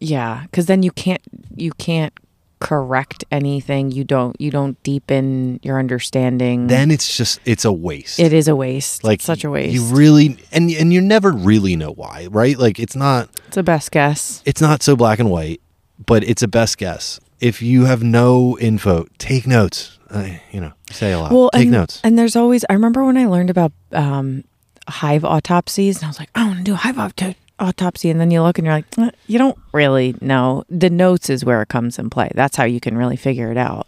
[0.00, 1.20] yeah, because then you can't
[1.56, 2.12] you can't
[2.60, 3.90] correct anything.
[3.90, 6.68] You don't you don't deepen your understanding.
[6.68, 8.18] Then it's just it's a waste.
[8.20, 9.02] it is a waste.
[9.02, 9.74] like It's such a waste.
[9.74, 12.56] You really and and you never really know why, right?
[12.58, 14.42] Like it's not it's a best guess.
[14.46, 15.60] it's not so black and white,
[16.06, 17.18] but it's a best guess.
[17.40, 19.98] If you have no info, take notes.
[20.10, 21.32] Uh, you know, say a lot.
[21.32, 22.00] Well, take and, notes.
[22.04, 22.64] And there's always.
[22.68, 24.44] I remember when I learned about um,
[24.88, 28.10] hive autopsies, and I was like, I want to do a hive auto- autopsy.
[28.10, 30.64] And then you look, and you're like, eh, you don't really know.
[30.68, 32.30] The notes is where it comes in play.
[32.34, 33.86] That's how you can really figure it out.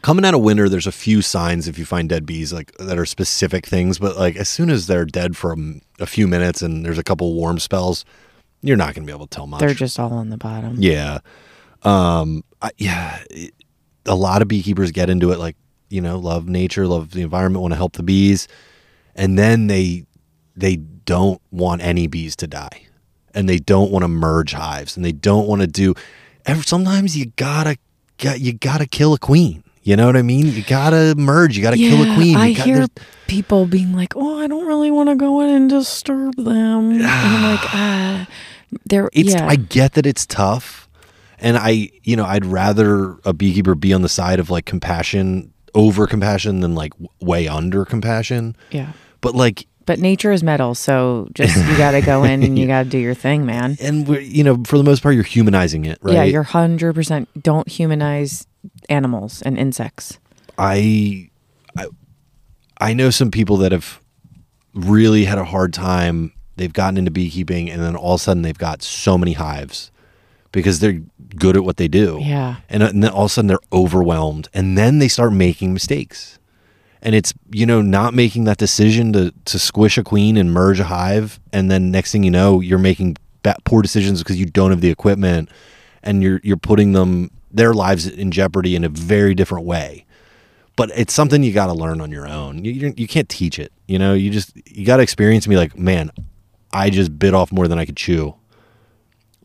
[0.00, 2.98] Coming out of winter, there's a few signs if you find dead bees like that
[2.98, 5.54] are specific things, but like as soon as they're dead for
[6.00, 8.04] a few minutes and there's a couple warm spells,
[8.62, 9.60] you're not going to be able to tell much.
[9.60, 10.74] They're just all on the bottom.
[10.78, 11.20] Yeah.
[11.84, 13.22] Um, I, yeah.
[13.30, 13.52] It,
[14.06, 15.56] a lot of beekeepers get into it like,
[15.88, 18.48] you know, love nature, love the environment, want to help the bees.
[19.14, 20.06] And then they,
[20.56, 22.86] they don't want any bees to die
[23.34, 25.94] and they don't want to merge hives and they don't want to do,
[26.46, 27.76] ever, sometimes you gotta,
[28.18, 29.64] get you gotta kill a queen.
[29.82, 30.46] You know what I mean?
[30.46, 31.56] You gotta merge.
[31.56, 32.32] You gotta kill a queen.
[32.32, 32.86] You I got- hear
[33.26, 37.02] people being like, "Oh, I don't really want to go in and disturb them." and
[37.02, 38.28] I'm like, ah,
[38.86, 40.81] they're it's yeah, I get that it's tough,
[41.42, 45.52] and I you know I'd rather a beekeeper be on the side of like compassion
[45.74, 48.54] over compassion than like w- way under compassion.
[48.70, 48.92] yeah.
[49.22, 52.66] But like, But nature is metal, so just you got to go in and you
[52.74, 53.76] got to do your thing, man.
[53.80, 56.14] and we're, you know for the most part you're humanizing it, right?
[56.14, 57.28] Yeah, you're hundred percent.
[57.42, 58.46] Don't humanize
[58.88, 60.18] animals and insects.
[60.58, 61.30] I,
[61.76, 61.86] I
[62.80, 64.00] I know some people that have
[64.74, 66.32] really had a hard time.
[66.56, 69.90] They've gotten into beekeeping, and then all of a sudden they've got so many hives
[70.52, 71.00] because they're
[71.36, 72.18] good at what they do.
[72.20, 72.56] Yeah.
[72.68, 75.72] and, uh, and then all of a sudden they're overwhelmed, and then they start making
[75.72, 76.38] mistakes.
[77.04, 80.78] And it's you know not making that decision to to squish a queen and merge
[80.78, 84.46] a hive, and then next thing you know you're making ba- poor decisions because you
[84.46, 85.48] don't have the equipment,
[86.04, 90.06] and you're you're putting them their lives in jeopardy in a very different way
[90.76, 92.64] but it's something you got to learn on your own.
[92.64, 93.72] You, you you can't teach it.
[93.86, 96.10] You know, you just you got to experience and be like, man,
[96.72, 98.34] I just bit off more than I could chew.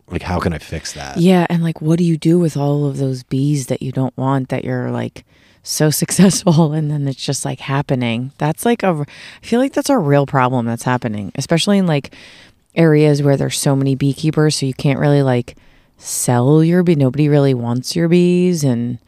[0.09, 1.17] Like, how can I fix that?
[1.17, 4.15] Yeah, and like, what do you do with all of those bees that you don't
[4.17, 5.25] want that you're like
[5.63, 8.31] so successful and then it's just like happening?
[8.37, 9.05] That's like a,
[9.41, 12.13] I feel like that's a real problem that's happening, especially in like
[12.75, 15.57] areas where there's so many beekeepers, so you can't really like
[15.97, 16.95] sell your bee.
[16.95, 18.99] Nobody really wants your bees, and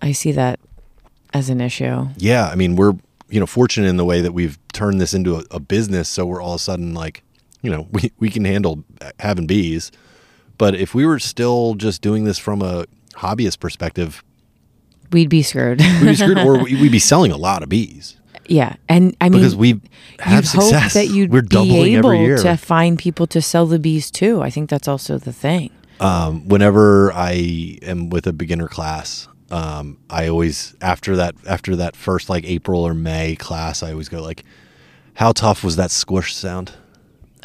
[0.00, 0.60] I see that
[1.34, 2.08] as an issue.
[2.16, 2.94] Yeah, I mean, we're
[3.28, 6.24] you know fortunate in the way that we've turned this into a, a business, so
[6.24, 7.22] we're all of a sudden like,
[7.60, 9.92] you know, we we can handle uh, having bees.
[10.62, 12.84] But if we were still just doing this from a
[13.14, 14.22] hobbyist perspective,
[15.10, 15.80] We'd be screwed.
[15.80, 19.28] we'd be screwed, or we- we'd be selling a lot of bees yeah, and I
[19.28, 19.80] mean, because we
[20.20, 20.94] have success.
[20.94, 22.38] that you'd we're be doubling able every year.
[22.38, 24.40] to find people to sell the bees too.
[24.40, 25.70] I think that's also the thing.
[25.98, 31.96] um, whenever I am with a beginner class, um, I always after that after that
[31.96, 34.44] first like April or May class, I always go like,
[35.14, 36.70] "How tough was that squish sound?"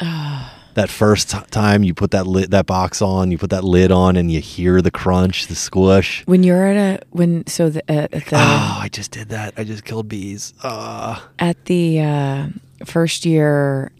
[0.78, 3.90] that first t- time you put that lid, that box on, you put that lid
[3.90, 6.22] on, and you hear the crunch, the squish.
[6.26, 9.54] When you're at a when so the, uh, at the Oh, I just did that.
[9.56, 10.54] I just killed bees.
[10.62, 11.28] Ah.
[11.38, 12.46] at the uh,
[12.84, 13.90] first year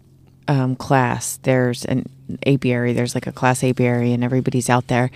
[0.47, 2.05] um, class, there's an
[2.47, 2.93] apiary.
[2.93, 5.11] There's like a class apiary, and everybody's out there,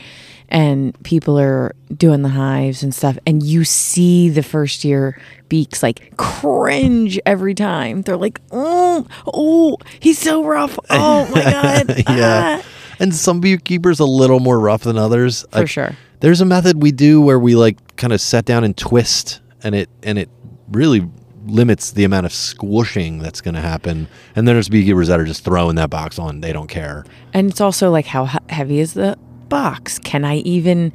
[0.54, 3.18] and people are doing the hives and stuff.
[3.26, 8.04] And you see the first year beaks like cringe every time.
[8.04, 10.80] They're like, "Oh, oh, he's so rough.
[10.90, 12.62] Oh my god, yeah.
[12.62, 12.66] Ah."
[13.00, 15.44] And some beekeepers a little more rough than others.
[15.52, 15.96] For sure.
[16.20, 19.74] There's a method we do where we like kind of set down and twist and
[19.74, 20.30] it and it
[20.72, 21.10] really
[21.46, 24.08] limits the amount of squishing that's going to happen.
[24.36, 26.40] And then there's beekeepers that are just throwing that box on.
[26.40, 27.04] They don't care.
[27.34, 29.18] And it's also like how heavy is the
[29.54, 30.00] box?
[30.00, 30.92] Can I even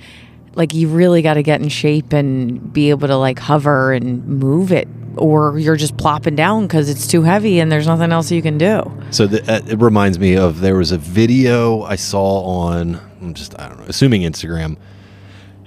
[0.57, 4.27] like you really got to get in shape and be able to like hover and
[4.27, 8.33] move it or you're just plopping down cuz it's too heavy and there's nothing else
[8.33, 8.91] you can do.
[9.11, 13.35] So the, uh, it reminds me of there was a video I saw on I'm
[13.35, 14.77] just I don't know, assuming Instagram,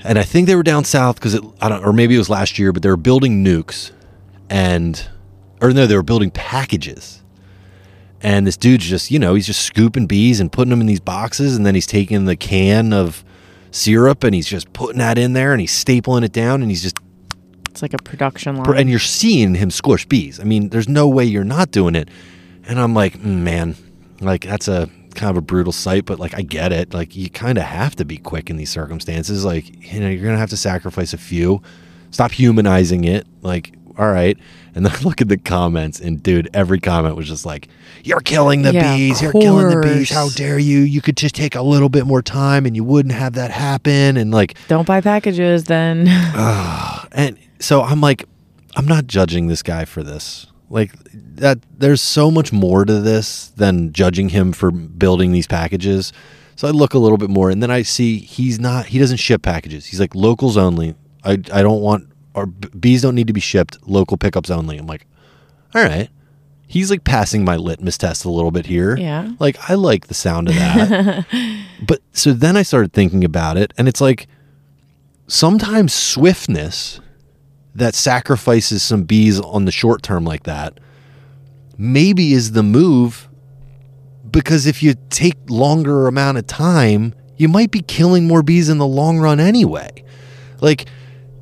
[0.03, 2.29] and I think they were down south because it I don't or maybe it was
[2.29, 3.91] last year, but they were building nukes,
[4.49, 5.07] and
[5.61, 7.20] or no, they were building packages,
[8.23, 10.99] and this dude's just you know he's just scooping bees and putting them in these
[10.99, 13.23] boxes, and then he's taking the can of
[13.71, 16.81] syrup and he's just putting that in there and he's stapling it down and he's
[16.83, 16.97] just
[17.69, 18.77] It's like a production line.
[18.77, 20.39] and you're seeing him squish bees.
[20.41, 22.09] I mean, there's no way you're not doing it.
[22.67, 23.75] And I'm like, mm, man,
[24.19, 26.93] like that's a kind of a brutal sight, but like I get it.
[26.93, 29.45] Like you kind of have to be quick in these circumstances.
[29.45, 31.61] Like you know, you're gonna have to sacrifice a few.
[32.11, 33.25] Stop humanizing it.
[33.41, 34.37] Like all right,
[34.73, 37.67] And then I look at the comments, and dude, every comment was just like,
[38.03, 39.21] "You're killing the Yeah, bees!
[39.21, 40.09] You're killing the bees!
[40.09, 40.79] How dare you?
[40.79, 44.15] You could just take a little bit more time, and you wouldn't have that happen."
[44.17, 46.07] And like, Don't buy packages then.
[47.11, 48.25] and so I'm like,
[48.75, 50.47] I'm not judging this guy for this.
[50.69, 56.13] Like that, there's so much more to this than judging him for building these packages.
[56.55, 58.85] So I look a little bit more, and then I see he's not.
[58.87, 59.87] He doesn't ship packages.
[59.87, 60.95] He's like locals only.
[61.25, 63.77] I I don't want our b- bees don't need to be shipped.
[63.87, 64.77] Local pickups only.
[64.77, 65.05] I'm like,
[65.75, 66.09] all right.
[66.67, 68.97] He's like passing my litmus test a little bit here.
[68.97, 69.31] Yeah.
[69.39, 71.25] Like I like the sound of that.
[71.85, 74.27] but so then I started thinking about it, and it's like
[75.27, 76.99] sometimes swiftness
[77.75, 80.77] that sacrifices some bees on the short term like that
[81.77, 83.29] maybe is the move
[84.29, 88.77] because if you take longer amount of time you might be killing more bees in
[88.77, 89.89] the long run anyway
[90.59, 90.85] like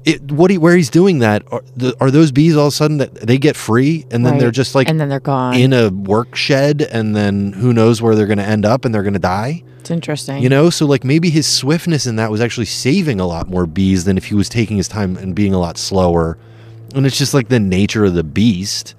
[0.05, 2.75] it, what he, where he's doing that are, the, are those bees all of a
[2.75, 5.55] sudden that they get free and then they're just like and then they're gone.
[5.55, 8.93] in a work shed and then who knows where they're going to end up and
[8.93, 9.63] they're going to die?
[9.79, 10.41] It's interesting.
[10.41, 10.69] you know?
[10.69, 14.17] So like maybe his swiftness in that was actually saving a lot more bees than
[14.17, 16.37] if he was taking his time and being a lot slower.
[16.95, 18.95] And it's just like the nature of the beast.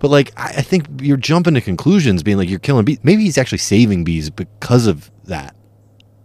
[0.00, 3.22] But like i, I think you're jumping to conclusions being like you're killing bees maybe
[3.22, 5.54] he's actually saving bees because of that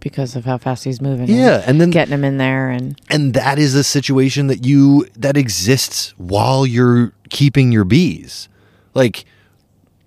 [0.00, 1.28] because of how fast he's moving.
[1.28, 5.06] yeah and then getting him in there and and that is a situation that you
[5.16, 8.48] that exists while you're keeping your bees
[8.94, 9.24] like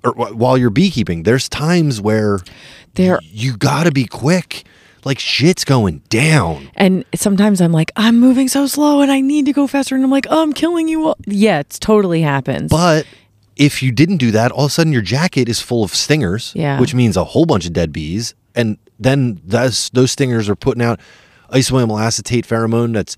[0.03, 2.39] or wh- while you're beekeeping there's times where
[2.95, 4.63] there you gotta be quick
[5.03, 9.45] like shit's going down and sometimes I'm like I'm moving so slow and I need
[9.45, 11.17] to go faster and I'm like oh, I'm killing you all.
[11.25, 13.05] yeah it totally happens but
[13.55, 16.53] if you didn't do that all of a sudden your jacket is full of stingers
[16.55, 16.79] Yeah.
[16.79, 20.83] which means a whole bunch of dead bees and then those those stingers are putting
[20.83, 20.99] out
[21.51, 23.17] isoamyl acetate pheromone that's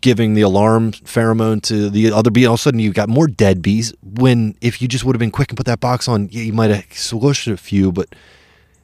[0.00, 2.46] giving the alarm pheromone to the other bee.
[2.46, 5.20] All of a sudden you've got more dead bees when if you just would have
[5.20, 8.14] been quick and put that box on you, you might have squished a few but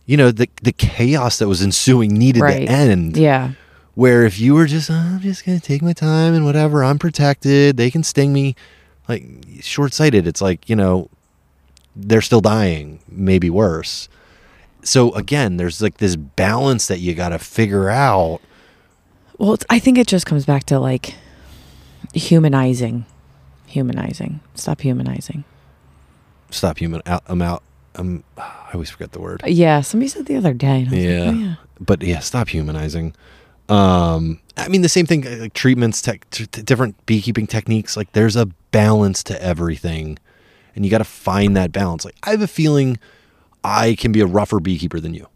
[0.06, 2.66] you know the the chaos that was ensuing needed right.
[2.66, 3.16] to end.
[3.16, 3.52] Yeah.
[3.94, 6.98] Where if you were just "Oh, i'm just gonna take my time and whatever i'm
[6.98, 8.56] protected they can sting me
[9.08, 9.24] like
[9.60, 11.08] short-sighted it's like you know
[11.94, 14.08] they're still dying maybe worse
[14.84, 18.40] so again there's like this balance that you got to figure out.
[19.38, 21.14] Well it's, I think it just comes back to like
[22.12, 23.06] humanizing
[23.66, 24.40] humanizing.
[24.54, 25.44] Stop humanizing.
[26.50, 27.62] Stop human out i'm out
[27.96, 29.42] i'm i always forget the word.
[29.46, 31.24] Yeah somebody said the other day was like, yeah.
[31.26, 31.54] oh, yeah.
[31.80, 33.14] But yeah stop humanizing.
[33.68, 37.96] Um i mean the same thing uh, like treatments tech t- t- different beekeeping techniques
[37.96, 40.18] like there's a balance to everything.
[40.76, 42.04] And you got to find that balance.
[42.04, 42.98] Like i have a feeling
[43.64, 45.26] i can be a rougher beekeeper than you.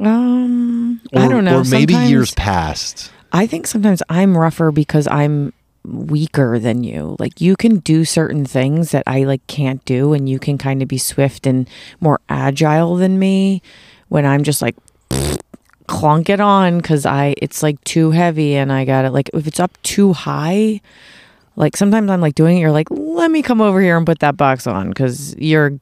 [0.00, 1.60] Um or, I don't know.
[1.60, 3.12] or maybe Sometimes- years past.
[3.32, 5.52] I think sometimes I'm rougher because I'm
[5.84, 7.16] weaker than you.
[7.18, 10.82] Like you can do certain things that I like can't do and you can kind
[10.82, 11.68] of be swift and
[12.00, 13.60] more agile than me
[14.08, 14.76] when I'm just like
[15.86, 19.46] clunk it on cuz I it's like too heavy and I got it like if
[19.46, 20.80] it's up too high
[21.56, 24.20] like sometimes I'm like doing it you're like let me come over here and put
[24.20, 25.78] that box on cuz you're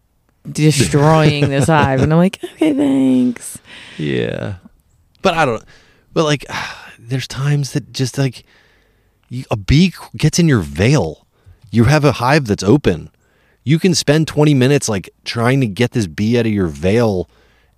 [0.50, 2.02] destroying this hive.
[2.02, 3.58] And I'm like okay thanks.
[3.98, 4.56] yeah.
[5.22, 5.64] But i don't
[6.12, 6.44] but like
[6.98, 8.44] there's times that just like
[9.28, 11.26] you, a bee gets in your veil.
[11.70, 13.10] You have a hive that's open.
[13.64, 17.30] You can spend 20 minutes like trying to get this bee out of your veil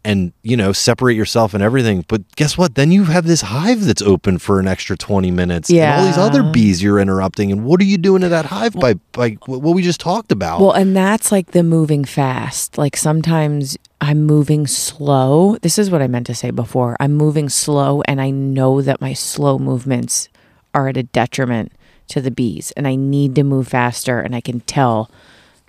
[0.05, 3.85] and you know separate yourself and everything but guess what then you have this hive
[3.85, 7.65] that's open for an extra 20 minutes and all these other bees you're interrupting and
[7.65, 10.73] what are you doing to that hive by by what we just talked about Well,
[10.73, 12.77] and that's like the moving fast.
[12.77, 15.57] Like sometimes I'm moving slow.
[15.63, 16.97] This is what I meant to say before.
[17.01, 20.29] I'm moving slow, and I know that my slow movements
[20.75, 21.73] are at a detriment
[22.09, 25.11] to the bees, and I need to move faster, and I can tell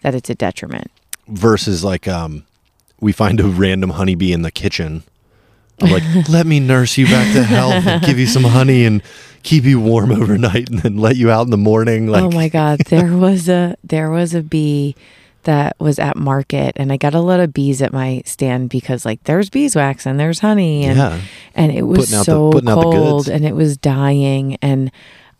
[0.02, 0.92] that it's a detriment.
[1.28, 2.44] versus like um
[3.00, 5.04] we find a random honeybee in the kitchen.
[5.82, 9.02] I'm like let me nurse you back to health and give you some honey and
[9.44, 12.10] keep you warm overnight and then let you out in the morning.
[12.10, 14.96] Oh like oh my god, there was a there was a bee
[15.44, 19.06] that was at market and I got a lot of bees at my stand because
[19.06, 21.22] like there's beeswax and there's honey and yeah.
[21.54, 24.92] and it was Putting so the cold and it was dying and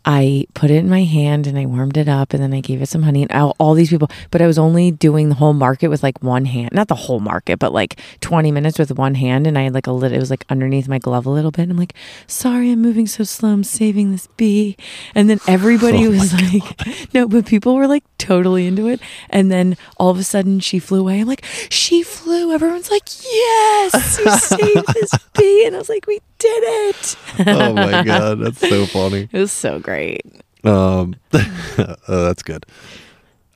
[0.06, 2.80] I put it in my hand and I warmed it up and then I gave
[2.80, 5.52] it some honey and all, all these people but I was only doing the whole
[5.52, 9.16] market with like one hand not the whole market but like 20 minutes with one
[9.16, 11.50] hand and I had like a little it was like underneath my glove a little
[11.50, 11.94] bit and I'm like
[12.28, 14.76] sorry I'm moving so slow I'm saving this bee.
[15.14, 19.00] And then everybody Oh was like no but people were like totally into it.
[19.28, 21.20] And then all of a sudden she flew away.
[21.20, 22.52] I'm like she flew.
[22.52, 25.66] Everyone's like yes you saved this bee.
[25.66, 27.16] And I was like we did it
[27.46, 30.22] oh my god that's so funny it was so great
[30.64, 32.66] um oh, that's good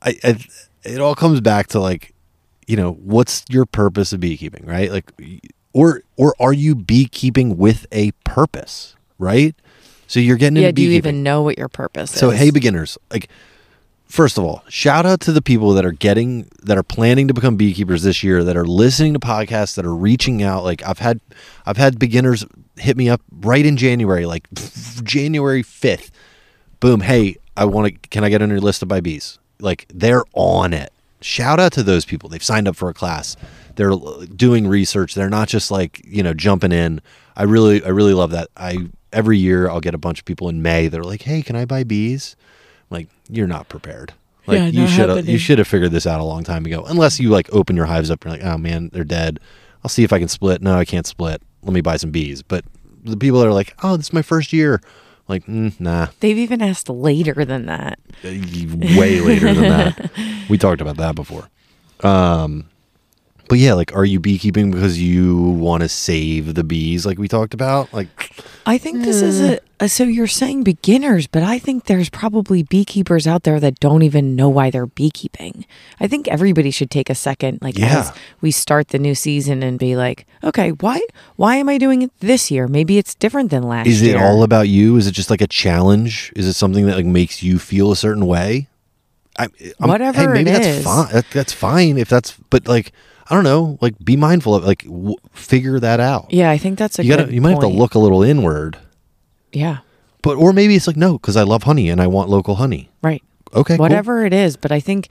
[0.02, 0.38] I, I
[0.82, 2.14] it all comes back to like,
[2.66, 4.90] you know, what's your purpose of beekeeping, right?
[4.90, 5.10] Like,
[5.72, 9.54] or or are you beekeeping with a purpose, right?
[10.06, 12.38] So you're getting yeah, into do you even know what your purpose So is?
[12.38, 13.28] hey beginners, like
[14.10, 17.34] first of all, shout out to the people that are getting that are planning to
[17.34, 20.98] become beekeepers this year that are listening to podcasts that are reaching out like I've
[20.98, 21.20] had
[21.64, 22.44] I've had beginners
[22.76, 24.48] hit me up right in January like
[25.02, 26.10] January 5th.
[26.80, 29.38] Boom, hey, I want to can I get on your list to buy bees?
[29.60, 30.92] Like they're on it.
[31.20, 32.28] Shout out to those people.
[32.28, 33.36] They've signed up for a class.
[33.76, 35.14] They're uh, doing research.
[35.14, 37.00] They're not just like, you know, jumping in.
[37.36, 38.48] I really I really love that.
[38.56, 41.42] I every year I'll get a bunch of people in May that are like, "Hey,
[41.42, 42.36] can I buy bees?"
[42.90, 44.12] Like you're not prepared.
[44.46, 46.84] Like Yeah, you should have you should have figured this out a long time ago.
[46.86, 49.40] Unless you like open your hives up and you're like, oh man, they're dead.
[49.84, 50.60] I'll see if I can split.
[50.62, 51.40] No, I can't split.
[51.62, 52.42] Let me buy some bees.
[52.42, 52.64] But
[53.04, 54.80] the people that are like, oh, this is my first year,
[55.28, 57.98] like, mm, nah, They've even asked later than that.
[58.24, 60.10] way later than that.
[60.50, 61.48] We talked about that before.
[62.00, 62.68] Um,
[63.50, 67.28] but yeah, like, are you beekeeping because you want to save the bees, like we
[67.28, 67.92] talked about?
[67.92, 68.08] Like,
[68.64, 72.62] I think this is a, a so you're saying beginners, but I think there's probably
[72.62, 75.66] beekeepers out there that don't even know why they're beekeeping.
[75.98, 77.98] I think everybody should take a second, like Yeah.
[78.00, 81.00] as we start the new season, and be like, okay, why
[81.36, 82.68] why am I doing it this year?
[82.68, 83.92] Maybe it's different than last year.
[83.94, 84.16] is year.
[84.16, 84.96] it all about you?
[84.96, 86.32] Is it just like a challenge?
[86.36, 88.68] Is it something that like makes you feel a certain way?
[89.38, 89.44] I,
[89.80, 90.84] I'm- Whatever hey, maybe it that's is.
[90.84, 91.12] fine.
[91.12, 92.36] That, that's fine if that's.
[92.50, 92.92] But like,
[93.30, 93.78] I don't know.
[93.80, 96.32] Like, be mindful of like w- figure that out.
[96.32, 97.32] Yeah, I think that's a you gotta.
[97.32, 98.76] You might have to look a little inward.
[99.52, 99.78] Yeah,
[100.22, 102.90] But or maybe it's like no, because I love honey and I want local honey.
[103.02, 103.22] right.
[103.52, 103.82] Okay, cool.
[103.82, 105.08] Whatever it is, but I think,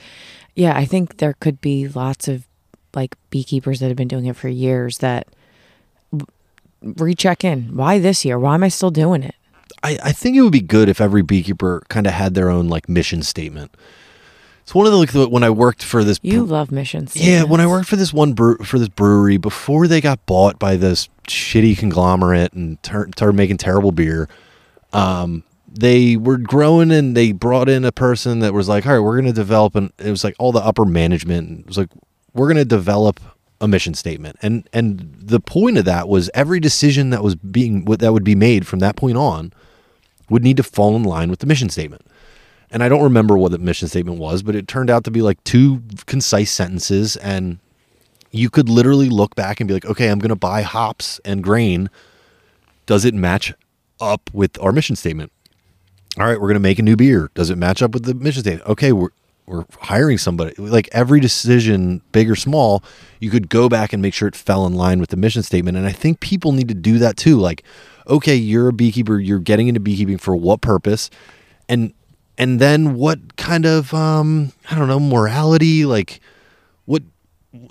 [0.55, 2.45] yeah, I think there could be lots of
[2.95, 5.27] like beekeepers that have been doing it for years that
[6.13, 6.25] w-
[6.81, 7.75] recheck in.
[7.75, 8.39] Why this year?
[8.39, 9.35] Why am I still doing it?
[9.83, 12.69] I, I think it would be good if every beekeeper kind of had their own
[12.69, 13.75] like mission statement.
[14.69, 16.19] It's one of the like the, when I worked for this.
[16.21, 17.15] You bre- love missions.
[17.15, 20.59] yeah, when I worked for this one brew, for this brewery before they got bought
[20.59, 24.29] by this shitty conglomerate and tur- started making terrible beer.
[24.93, 28.99] Um, they were growing and they brought in a person that was like, all right,
[28.99, 31.61] we're going to develop and it was like all the upper management.
[31.61, 31.89] It was like,
[32.35, 33.19] we're going to develop
[33.59, 34.37] a mission statement.
[34.43, 38.35] And, and the point of that was every decision that was being, that would be
[38.35, 39.51] made from that point on
[40.29, 42.03] would need to fall in line with the mission statement.
[42.71, 45.21] And I don't remember what the mission statement was, but it turned out to be
[45.21, 47.59] like two concise sentences and
[48.31, 51.43] you could literally look back and be like, okay, I'm going to buy hops and
[51.43, 51.89] grain.
[52.85, 53.53] Does it match
[53.99, 55.31] up with our mission statement?
[56.19, 57.31] All right, we're going to make a new beer.
[57.33, 58.69] Does it match up with the mission statement?
[58.69, 59.09] Okay, we're
[59.49, 60.53] we're hiring somebody.
[60.59, 62.83] Like every decision, big or small,
[63.19, 65.75] you could go back and make sure it fell in line with the mission statement.
[65.75, 67.37] And I think people need to do that too.
[67.37, 67.63] Like,
[68.07, 71.09] okay, you're a beekeeper, you're getting into beekeeping for what purpose?
[71.67, 71.93] And
[72.39, 76.21] and then what kind of um I don't know, morality, like
[76.85, 77.03] what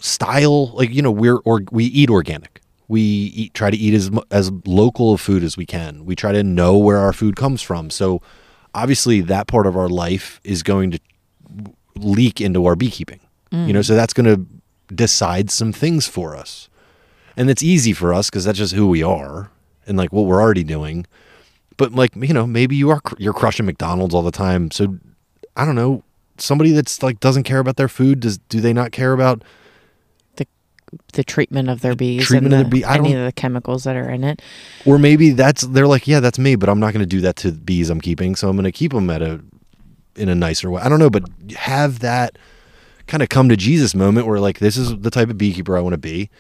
[0.01, 2.61] style like you know we're or we eat organic.
[2.87, 6.05] We eat try to eat as as local of food as we can.
[6.05, 7.91] We try to know where our food comes from.
[7.91, 8.23] So
[8.75, 11.01] obviously that part of our life is going to
[11.97, 13.21] leak into our beekeeping.
[13.51, 16.69] You know so that's going to decide some things for us.
[17.37, 19.51] And it's easy for us because that's just who we are
[19.87, 21.07] and like what we're already doing
[21.79, 24.71] but like you know maybe you are you're crushing mcdonald's all the time.
[24.71, 24.99] So
[25.57, 26.05] i don't know.
[26.37, 29.43] Somebody that's like doesn't care about their food does do they not care about
[31.13, 33.85] the treatment of their bees treatment and of the, the bee- any of the chemicals
[33.85, 34.41] that are in it.
[34.87, 37.37] or maybe that's they're like yeah that's me but i'm not going to do that
[37.37, 39.41] to bees i'm keeping so i'm going to keep them at a
[40.17, 40.81] in a nicer way.
[40.83, 41.25] I don't know but
[41.57, 42.39] have that
[43.07, 45.81] kind of come to jesus moment where like this is the type of beekeeper i
[45.81, 46.31] want to be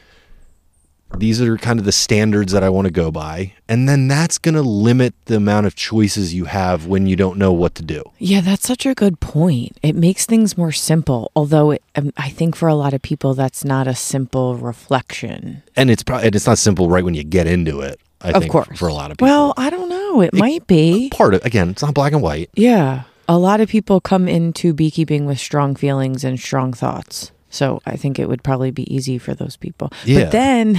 [1.16, 4.36] these are kind of the standards that i want to go by and then that's
[4.38, 7.82] going to limit the amount of choices you have when you don't know what to
[7.82, 9.76] do Yeah, that's such a good point.
[9.82, 13.34] It makes things more simple, although it, um, I think for a lot of people
[13.34, 15.62] that's not a simple reflection.
[15.76, 18.40] and it's probably and it's not simple right when you get into it i Of
[18.42, 18.78] think course.
[18.78, 20.20] for a lot of people Well, I don't know.
[20.20, 21.08] It might be.
[21.10, 23.02] part of again it's not black and white Yeah.
[23.30, 27.30] A lot of people come into beekeeping with strong feelings and strong thoughts.
[27.50, 29.90] So I think it would probably be easy for those people.
[30.04, 30.24] Yeah.
[30.24, 30.76] But then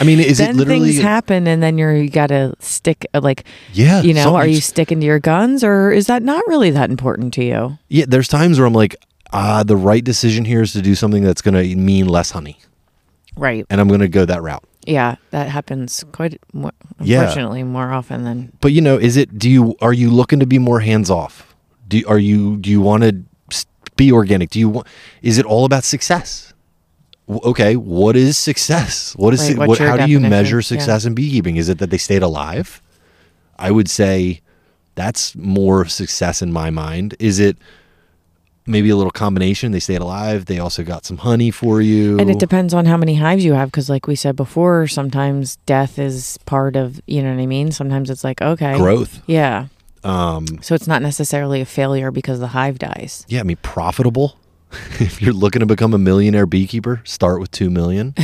[0.00, 3.06] i mean is then it literally things happen and then you're you got to stick
[3.14, 6.46] uh, like yeah you know, are you sticking to your guns or is that not
[6.46, 7.78] really that important to you?
[7.88, 8.94] Yeah, there's times where I'm like,
[9.32, 12.58] ah, the right decision here is to do something that's going to mean less honey,
[13.36, 13.64] Right.
[13.70, 14.64] and I'm going to go that route.
[14.86, 17.20] Yeah, that happens quite more, Yeah.
[17.20, 19.38] unfortunately more often than But you know, is it?
[19.38, 21.54] Do you are you looking to be more hands off?
[21.88, 23.22] Do are you do you want to
[24.04, 24.48] be organic?
[24.54, 24.86] Do you want?
[25.30, 26.52] Is it all about success?
[27.52, 29.14] Okay, what is success?
[29.22, 29.78] What is Right, it, what?
[29.78, 30.30] How do you definition?
[30.30, 30.72] measure Yeah.
[30.74, 31.56] success in beekeeping?
[31.62, 32.68] Is it that they stayed alive?
[33.66, 34.40] I would say
[35.00, 37.14] that's more success in my mind.
[37.18, 37.56] Is it
[38.66, 39.72] maybe a little combination.
[39.72, 40.46] They stayed alive.
[40.46, 42.18] They also got some honey for you.
[42.18, 45.56] And it depends on how many hives you have, because like we said before, sometimes
[45.66, 47.72] death is part of you know what I mean.
[47.72, 49.20] Sometimes it's like okay, growth.
[49.26, 49.66] Yeah.
[50.04, 53.24] Um, So it's not necessarily a failure because the hive dies.
[53.28, 54.36] yeah, I mean profitable.
[55.00, 58.14] if you're looking to become a millionaire beekeeper, start with two million.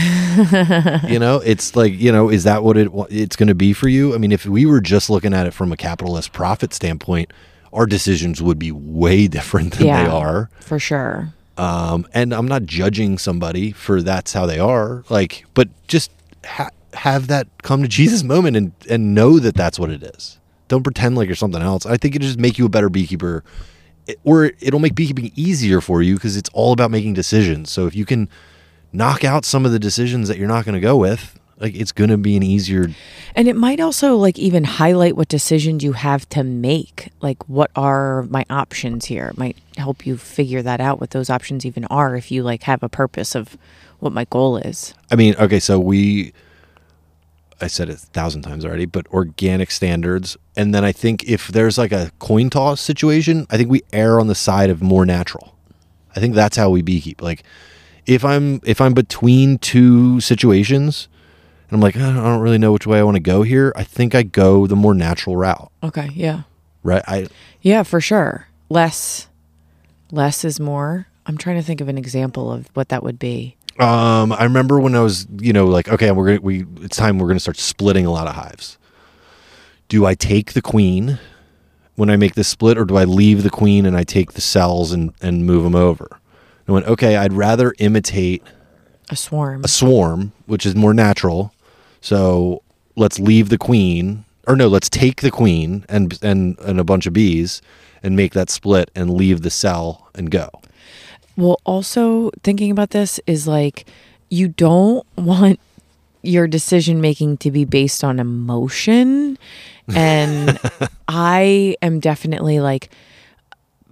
[1.08, 3.88] you know, it's like you know, is that what it it's going to be for
[3.88, 4.14] you?
[4.14, 7.32] I mean, if we were just looking at it from a capitalist profit standpoint,
[7.72, 10.04] our decisions would be way different than Yeah.
[10.04, 10.50] they are.
[10.60, 11.32] For sure.
[11.58, 15.04] Um, and I'm not judging somebody for that's how they are.
[15.08, 16.10] Like, but just
[16.44, 20.38] ha- have that come to Jesus moment and and know that that's what it is.
[20.68, 21.86] Don't pretend like you're something else.
[21.86, 23.44] I think it just make you a better beekeeper,
[24.06, 27.70] it, or it'll make beekeeping easier for you because it's all about making decisions.
[27.70, 28.28] So if you can
[28.92, 31.92] knock out some of the decisions that you're not going to go with, like it's
[31.92, 32.88] going to be an easier.
[33.34, 37.10] And it might also like even highlight what decisions you have to make.
[37.20, 39.28] Like what are my options here?
[39.28, 42.64] It might help you figure that out what those options even are if you like
[42.64, 43.56] have a purpose of
[44.00, 44.94] what my goal is.
[45.10, 46.32] I mean, okay, so we.
[47.60, 50.36] I said it a thousand times already, but organic standards.
[50.56, 54.20] And then I think if there's like a coin toss situation, I think we err
[54.20, 55.56] on the side of more natural.
[56.14, 57.20] I think that's how we beekeep.
[57.20, 57.42] Like
[58.06, 61.08] if I'm if I'm between two situations
[61.68, 63.72] and I'm like, "Uh, I don't really know which way I want to go here,
[63.76, 65.70] I think I go the more natural route.
[65.82, 66.42] Okay, yeah.
[66.82, 67.02] Right?
[67.06, 67.26] I
[67.60, 68.48] Yeah, for sure.
[68.68, 69.28] Less
[70.10, 71.08] less is more.
[71.26, 73.56] I'm trying to think of an example of what that would be.
[73.78, 77.18] Um, I remember when I was, you know, like, okay, we're gonna, we, it's time
[77.18, 78.78] we're gonna start splitting a lot of hives.
[79.88, 81.18] Do I take the queen
[81.94, 84.40] when I make this split, or do I leave the queen and I take the
[84.40, 86.06] cells and and move them over?
[86.10, 88.42] And I went, okay, I'd rather imitate
[89.10, 89.62] A swarm.
[89.64, 91.52] a swarm, which is more natural.
[92.00, 92.62] So
[92.96, 97.06] let's leave the queen, or no, let's take the queen and and and a bunch
[97.06, 97.60] of bees
[98.02, 100.48] and make that split and leave the cell and go.
[101.36, 103.86] Well, also thinking about this is like
[104.28, 105.60] you don't want
[106.22, 109.38] your decision making to be based on emotion.
[109.94, 110.58] And
[111.08, 112.90] I am definitely like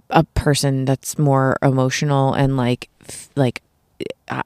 [0.09, 2.89] a person that's more emotional and like
[3.35, 3.61] like
[4.29, 4.43] I,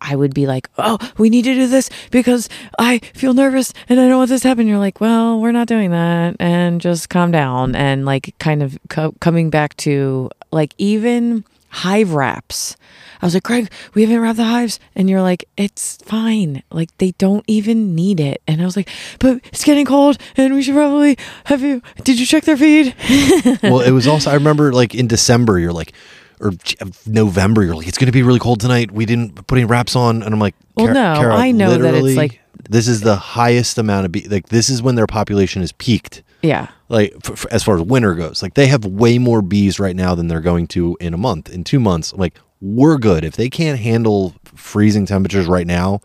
[0.00, 2.48] I would be like, "Oh, we need to do this because
[2.78, 5.68] I feel nervous and I don't want this to happen." You're like, "Well, we're not
[5.68, 10.74] doing that," and just calm down and like kind of co- coming back to like
[10.78, 12.76] even hive wraps.
[13.20, 14.80] I was like, Craig, we haven't wrapped the hives.
[14.96, 16.62] And you're like, it's fine.
[16.70, 18.42] Like, they don't even need it.
[18.48, 18.88] And I was like,
[19.20, 21.82] but it's getting cold and we should probably have you.
[22.04, 22.94] Did you check their feed?
[23.62, 25.92] well, it was also I remember like in December you're like
[26.40, 28.90] or uh, November you're like it's going to be really cold tonight.
[28.90, 32.16] We didn't put any wraps on and I'm like Well, no, I know that it's
[32.16, 35.72] like- this is the highest amount of bee like this is when their population is
[35.72, 36.22] peaked.
[36.42, 36.68] yeah.
[36.88, 38.42] Like f- f- as far as winter goes.
[38.42, 41.48] Like they have way more bees right now than they're going to in a month,
[41.50, 42.12] in 2 months.
[42.12, 43.24] Like we're good.
[43.24, 46.00] If they can't handle freezing temperatures right now,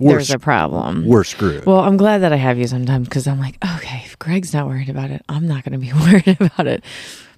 [0.00, 1.06] There's a problem.
[1.06, 1.64] we're screwed.
[1.66, 4.66] Well, I'm glad that I have you sometimes because I'm like, okay, if Greg's not
[4.66, 6.82] worried about it, I'm not going to be worried about it.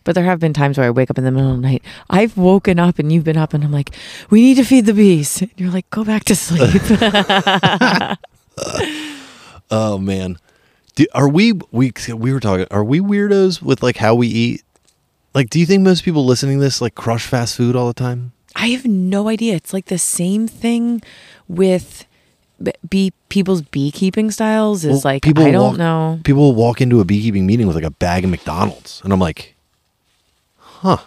[0.04, 1.82] But there have been times where I wake up in the middle of the night.
[2.08, 3.90] I've woken up and you've been up, and I'm like,
[4.30, 5.42] we need to feed the bees.
[5.42, 6.80] And you're like, go back to sleep.
[9.68, 10.38] Oh man,
[10.94, 12.66] do, are we we we were talking?
[12.70, 14.62] Are we weirdos with like how we eat?
[15.34, 17.92] Like, do you think most people listening to this like crush fast food all the
[17.94, 18.30] time?
[18.54, 19.56] I have no idea.
[19.56, 21.02] It's like the same thing
[21.48, 22.06] with
[22.62, 24.84] b- bee people's beekeeping styles.
[24.84, 26.20] Is Well, like I don't walk, know.
[26.22, 29.56] People walk into a beekeeping meeting with like a bag of McDonald's, and I'm like,
[30.58, 30.98] huh?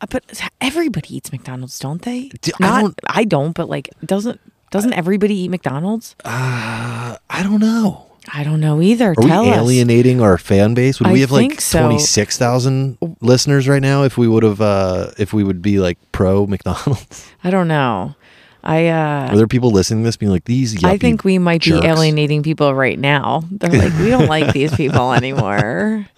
[0.00, 0.24] Uh, But
[0.60, 2.28] everybody eats McDonald's, don't they?
[2.42, 3.52] D- I Not, don't- I don't.
[3.52, 4.40] But like, doesn't
[4.70, 6.14] doesn't everybody eat McDonald's?
[6.24, 8.06] Uh, I don't know.
[8.32, 9.12] I don't know either.
[9.12, 9.56] Are Tell we us.
[9.56, 11.00] alienating our fan base?
[11.00, 11.80] Would I we have like think so.
[11.80, 15.78] twenty six thousand listeners right now if we would have uh if we would be
[15.80, 17.26] like pro McDonald's?
[17.44, 18.14] I don't know.
[18.62, 20.84] I uh Are there people listening to this being like these?
[20.84, 21.80] I think we might jerks.
[21.80, 23.44] be alienating people right now.
[23.50, 26.06] They're like, we don't like these people anymore.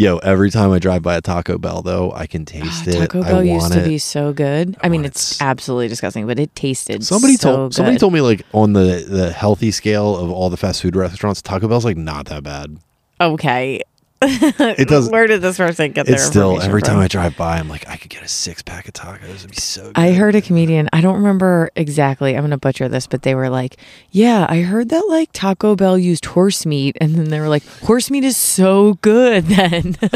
[0.00, 2.98] Yo, every time I drive by a Taco Bell, though, I can ah, taste it.
[2.98, 3.86] Taco I Bell want used to it.
[3.86, 4.74] be so good.
[4.80, 8.22] I, mean, want it's absolutely disgusting, but it tasted Somebody so told somebody told me
[8.22, 11.98] like on the the healthy scale of all the fast food restaurants, Taco Bell's like
[11.98, 12.78] not that bad.
[13.20, 13.82] Okay.
[14.22, 15.08] It does.
[15.08, 16.88] Where did this person get their It's still every from?
[16.88, 19.34] time I drive by, I'm like, I could get a six pack of tacos.
[19.34, 19.84] It'd be so.
[19.84, 19.92] good.
[19.96, 23.34] I heard a comedian, I don't remember exactly, I'm going to butcher this, but they
[23.34, 23.76] were like,
[24.10, 26.98] Yeah, I heard that like Taco Bell used horse meat.
[27.00, 29.96] And then they were like, Horse meat is so good then.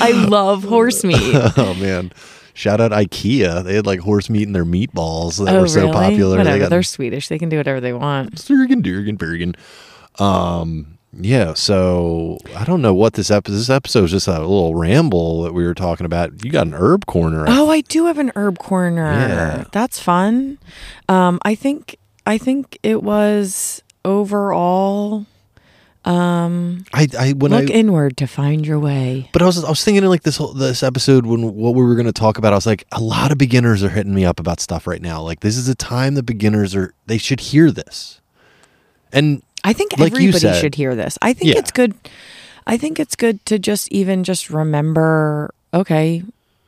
[0.00, 1.18] I love horse meat.
[1.56, 2.12] oh man,
[2.54, 3.64] shout out IKEA.
[3.64, 5.92] They had like horse meat in their meatballs that oh, were so really?
[5.92, 6.38] popular.
[6.38, 6.50] Whatever.
[6.50, 7.28] They got They're Swedish.
[7.28, 8.36] They can do whatever they want.
[8.36, 9.56] Sturgen, Durgen, Bergen.
[10.18, 13.56] Um, Yeah, so I don't know what this episode.
[13.56, 16.44] This episode is just a little ramble that we were talking about.
[16.44, 17.44] You got an herb corner.
[17.48, 19.12] Oh, I do have an herb corner.
[19.12, 19.64] Yeah.
[19.72, 20.58] That's fun.
[21.08, 21.96] Um, I think
[22.26, 25.26] I think it was overall
[26.04, 29.28] um I, I when look I inward to find your way.
[29.32, 31.82] But I was I was thinking in like this whole this episode when what we
[31.82, 32.52] were going to talk about.
[32.52, 35.20] I was like, a lot of beginners are hitting me up about stuff right now.
[35.20, 38.20] Like this is a time that beginners are they should hear this.
[39.12, 41.18] And I think Like everybody should hear this.
[41.22, 41.58] I think Yeah.
[41.58, 41.94] it's good.
[42.66, 45.52] I think it's good to just even just remember.
[45.74, 46.22] Okay,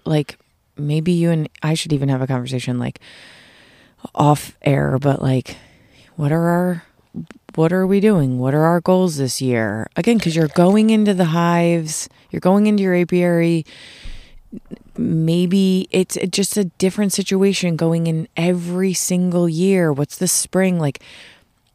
[0.05, 0.37] like
[0.77, 3.01] maybe you and I should even have a conversation like
[4.15, 5.57] off air, but like,
[6.17, 6.85] what are our
[7.55, 8.39] what are we doing?
[8.39, 9.89] What are our goals this year?
[9.97, 13.65] Again, because you're going into the hives, you're going into your apiary.
[14.97, 19.93] Maybe it's just a different situation going in every single year.
[19.93, 21.03] What's the spring like?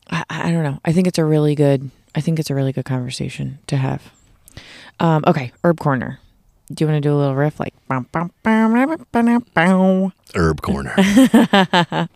[0.09, 0.79] I, I don't know.
[0.85, 1.89] I think it's a really good.
[2.13, 4.11] I think it's a really good conversation to have.
[4.99, 6.19] Um, okay, herb corner.
[6.73, 7.73] Do you want to do a little riff like?
[10.33, 10.95] herb corner.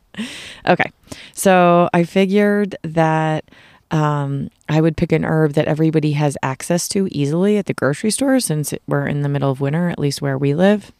[0.67, 0.91] Okay,
[1.33, 3.45] so I figured that
[3.91, 8.11] um, I would pick an herb that everybody has access to easily at the grocery
[8.11, 10.91] store since we're in the middle of winter, at least where we live,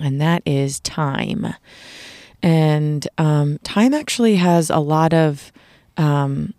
[0.00, 1.54] and that is thyme.
[2.42, 5.52] And um, thyme actually has a lot of
[5.98, 6.54] um,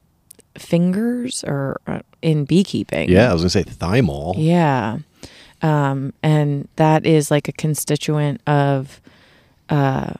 [0.57, 3.09] fingers or uh, in beekeeping.
[3.09, 4.35] yeah, I was gonna say thymol.
[4.37, 4.99] Yeah.
[5.61, 9.01] Um, and that is like a constituent of
[9.69, 10.13] uh,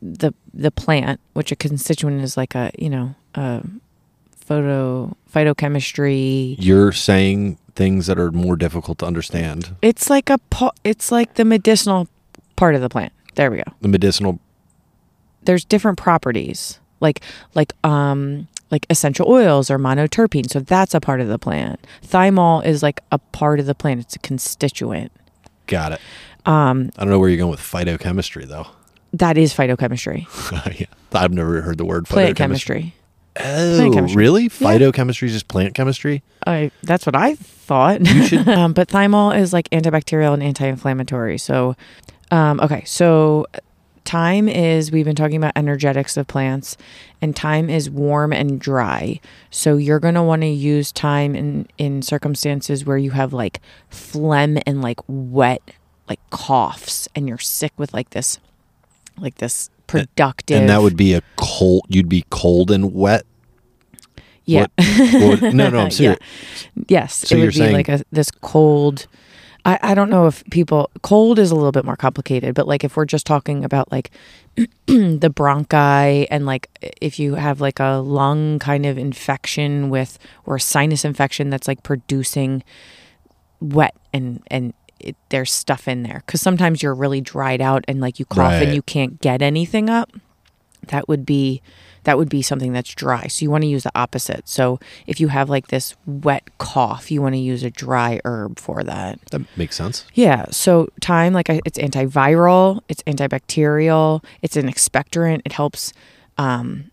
[0.00, 3.62] the the plant, which a constituent is like a you know a
[4.36, 6.56] photo phytochemistry.
[6.58, 9.76] You're saying things that are more difficult to understand.
[9.82, 12.08] It's like a po- it's like the medicinal
[12.56, 13.12] part of the plant.
[13.34, 13.72] There we go.
[13.80, 14.40] The medicinal.
[15.44, 17.20] There's different properties like
[17.54, 20.50] like um like essential oils or monoterpene.
[20.50, 21.78] So that's a part of the plant.
[22.04, 24.00] Thymol is like a part of the plant.
[24.00, 25.12] It's a constituent.
[25.68, 26.00] Got it.
[26.46, 28.66] Um, I don't know where you're going with phytochemistry though.
[29.12, 30.26] that is phytochemistry.
[30.80, 32.36] yeah, I've never heard the word plant phytochemistry.
[32.36, 32.94] chemistry.
[33.38, 34.16] Oh, Plant chemistry.
[34.16, 34.42] really?
[34.44, 34.48] Yeah.
[34.48, 36.22] Phytochemistry is just plant chemistry?
[36.46, 38.00] I that's what I thought.
[38.48, 41.38] um, but thymol is like antibacterial and anti-inflammatory.
[41.38, 41.74] So,
[42.30, 43.46] um, okay, so
[44.04, 46.76] thyme is we've been talking about energetics of plants,
[47.20, 49.20] and thyme is warm and dry.
[49.50, 54.58] So you're gonna want to use thyme in in circumstances where you have like phlegm
[54.66, 55.62] and like wet
[56.08, 58.38] like coughs, and you're sick with like this
[59.18, 60.58] like this productive.
[60.60, 61.84] And that would be a cold.
[61.88, 63.24] You'd be cold and wet.
[64.44, 64.66] yeah.
[64.78, 66.18] What- what- no, no, I'm serious.
[66.88, 69.06] Yes, So it you're would be saying- like a this cold.
[69.64, 72.82] I, I don't know if people cold is a little bit more complicated, but like
[72.82, 74.10] if we're just talking about like
[74.86, 76.68] the bronchi and like
[77.00, 81.68] if you have like a lung kind of infection with or a sinus infection that's
[81.68, 82.64] like producing
[83.60, 88.00] wet and and it, there's stuff in there because sometimes you're really dried out and
[88.00, 88.62] like you cough Right.
[88.64, 90.12] and you can't get anything up
[90.88, 91.62] that would be
[92.04, 93.26] that would be something that's dry.
[93.28, 94.48] So you want to use the opposite.
[94.48, 98.58] So if you have like this wet cough you want to use a dry herb
[98.58, 99.20] for that.
[99.30, 100.04] That makes sense.
[100.14, 100.46] yeah.
[100.50, 105.42] So thyme like I, it's antiviral it's antibacterial it's an expectorant.
[105.44, 105.92] It helps
[106.38, 106.90] um,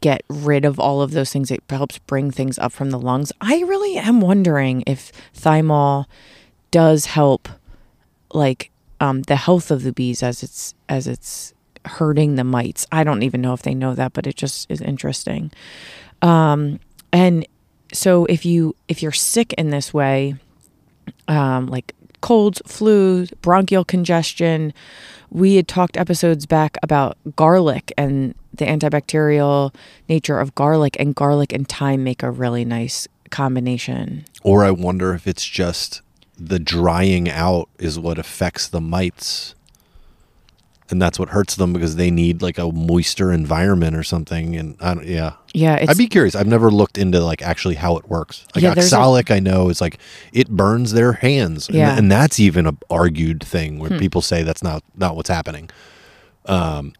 [0.00, 1.50] get rid of all of those things.
[1.50, 3.32] It helps bring things up from the lungs.
[3.40, 6.06] I really am wondering if thymol
[6.70, 7.48] does help
[8.32, 11.54] like um, the health of the bees as it's as it's
[11.86, 12.86] hurting the mites.
[12.92, 15.52] I don't even know if they know that, but it just is interesting.
[16.22, 16.80] Um,
[17.12, 17.46] and
[17.92, 20.36] so if you if you're sick in this way,
[21.28, 24.72] um, like colds, flu, bronchial congestion,
[25.30, 29.74] we had talked episodes back about garlic and the antibacterial
[30.08, 34.24] nature of garlic, and garlic and thyme make a really nice combination.
[34.42, 36.00] Or I wonder if it's just
[36.38, 39.54] the drying out is what affects the mites.
[40.88, 44.54] And that's what hurts them because they need like a moister environment or something.
[44.54, 46.36] And I don't, yeah, Yeah, it's I'd be curious.
[46.36, 48.44] I've never looked into like actually how it works.
[48.54, 49.98] Like Yeah, oxalic, I know is like
[50.32, 51.96] it burns their hands, and, Yeah.
[51.98, 53.98] and that's even a argued thing where Hmm.
[53.98, 55.70] people say that's not not what's happening.
[56.46, 56.92] Um,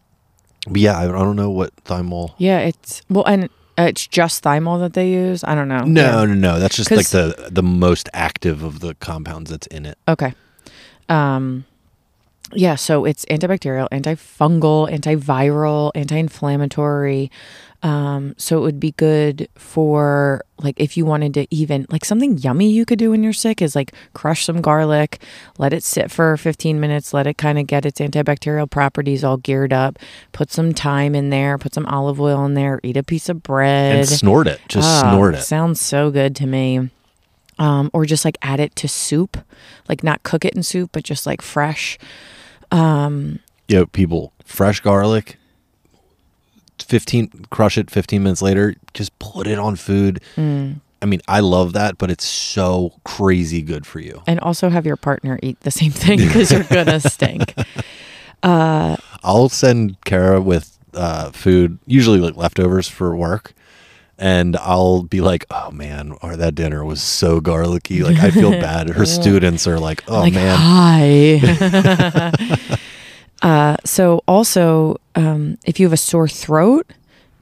[0.68, 2.34] but yeah, I, I don't know what thymol.
[2.38, 3.44] yeah, it's well, and
[3.78, 5.44] uh, it's just thymol that they use.
[5.44, 5.84] I don't know.
[5.84, 6.24] No, Yeah.
[6.24, 6.58] no, no.
[6.58, 9.96] That's just like the the most active of the compounds that's in it.
[10.08, 10.34] Okay.
[11.08, 11.66] Um
[12.52, 17.30] yeah, so it's antibacterial, antifungal, antiviral, anti-inflammatory.
[17.82, 22.38] Um so it would be good for like if you wanted to even like something
[22.38, 25.20] yummy you could do when you're sick is like crush some garlic,
[25.58, 29.36] let it sit for 15 minutes, let it kind of get its antibacterial properties all
[29.36, 29.98] geared up,
[30.32, 33.42] put some thyme in there, put some olive oil in there, eat a piece of
[33.42, 33.96] bread.
[33.96, 34.60] And snort it.
[34.68, 35.42] Just Ah, snort it.
[35.42, 36.88] Sounds so good to me.
[37.58, 39.38] Um, or just like add it to soup,
[39.88, 41.98] like not cook it in soup, but just like fresh.
[42.70, 45.36] Um, Yo, people, fresh garlic,
[46.78, 50.20] 15, crush it 15 minutes later, just put it on food.
[50.36, 50.80] mm.
[51.02, 54.22] I mean, I love that, but it's so crazy good for you.
[54.26, 57.54] And also have your partner eat the same thing because you're gonna stink.
[58.42, 63.52] Uh, I'll send Kara with uh, food, usually like leftovers for work.
[64.18, 68.02] And I'll be like, oh man, or that dinner was so garlicky.
[68.02, 68.88] Like, I feel bad.
[68.90, 70.56] Her students are like, oh like man.
[70.58, 71.40] hi.
[73.42, 76.90] uh, so also, um, if you have a sore throat,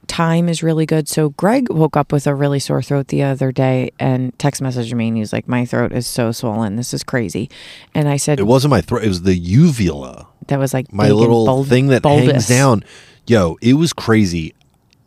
[0.07, 1.07] thyme is really good.
[1.07, 4.93] So Greg woke up with a really sore throat the other day and text messaged
[4.93, 6.75] me and he's like, "My throat is so swollen.
[6.75, 7.49] This is crazy."
[7.93, 10.27] And I said, It wasn't my throat, it was the uvula.
[10.47, 12.83] "That was like my little bulb- thing that hangs down.
[13.27, 14.53] Yo, it was crazy.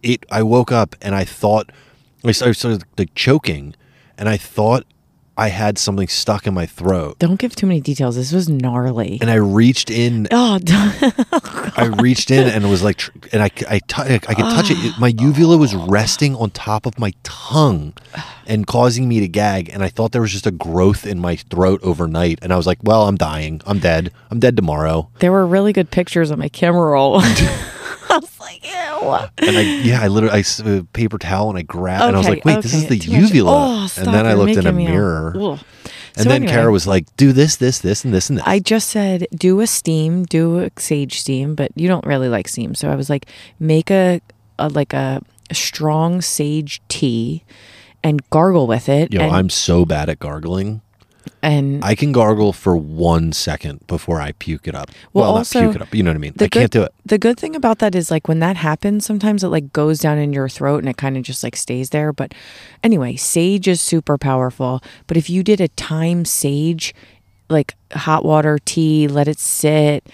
[0.03, 0.25] It.
[0.31, 1.71] I woke up and I thought
[2.25, 3.75] I started, like choking,
[4.17, 4.85] and I thought
[5.39, 7.21] I had something stuck in my throat.
[7.21, 8.17] Don't give too many details.
[8.17, 9.19] This was gnarly.
[9.21, 10.27] And I reached in.
[10.41, 13.03] Oh, oh, I reached in and it was like,
[13.33, 14.79] and I, I, tou- I could touch it.
[14.79, 14.99] it.
[14.99, 15.87] My uvula was oh.
[15.87, 17.95] resting on top of my tongue
[18.47, 19.69] and causing me to gag.
[19.69, 22.39] And I thought there was just a growth in my throat overnight.
[22.43, 23.61] And I was like, well, I'm dying.
[23.67, 24.13] I'm dead.
[24.31, 25.11] I'm dead tomorrow.
[25.21, 27.23] there were really good pictures on my camera roll.
[28.11, 29.49] I was like, ew.
[29.49, 32.19] And I, yeah, I literally, I a uh, paper towel and I grabbed, and I
[32.19, 33.53] was like, wait, this is the uvula.
[33.53, 35.59] Oh, and then I looked in a making me all- mirror.
[36.19, 38.47] And So then anyway, Kara was like, do this, this, this, and this, and this.
[38.47, 42.49] I just said do a steam, do a sage steam, but you don't really like
[42.49, 42.75] steam.
[42.75, 43.27] So I was like,
[43.61, 44.21] make a,
[44.59, 45.23] a like a,
[45.53, 47.45] strong sage tea
[48.03, 49.13] and gargle with it.
[49.13, 50.83] Yo, and, I'm so bad at gargling.
[51.43, 54.91] And I can gargle for one second before I puke it up.
[55.13, 55.95] Well, Well, also, not puke it up.
[55.95, 56.35] You know what I mean?
[56.41, 56.93] I can't do it.
[57.05, 60.19] the good thing about that is like when that happens, sometimes it like goes down
[60.19, 62.13] in your throat and it kind of just like stays there.
[62.13, 62.33] But
[62.83, 64.83] anyway, sage is super powerful.
[65.07, 66.95] But if you did a thyme sage,
[67.49, 70.07] like hot water tea, let it sit,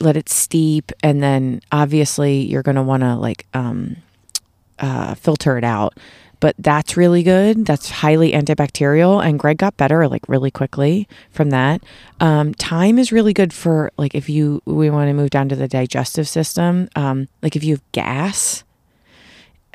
[0.00, 3.96] let it steep, and then obviously you're gonna want to like um,
[4.78, 5.96] uh, filter it out.
[6.40, 7.66] But that's really good.
[7.66, 11.82] That's highly antibacterial, and Greg got better like really quickly from that.
[12.20, 15.56] Um, thyme is really good for like if you we want to move down to
[15.56, 16.88] the digestive system.
[16.94, 18.62] Um, like if you have gas,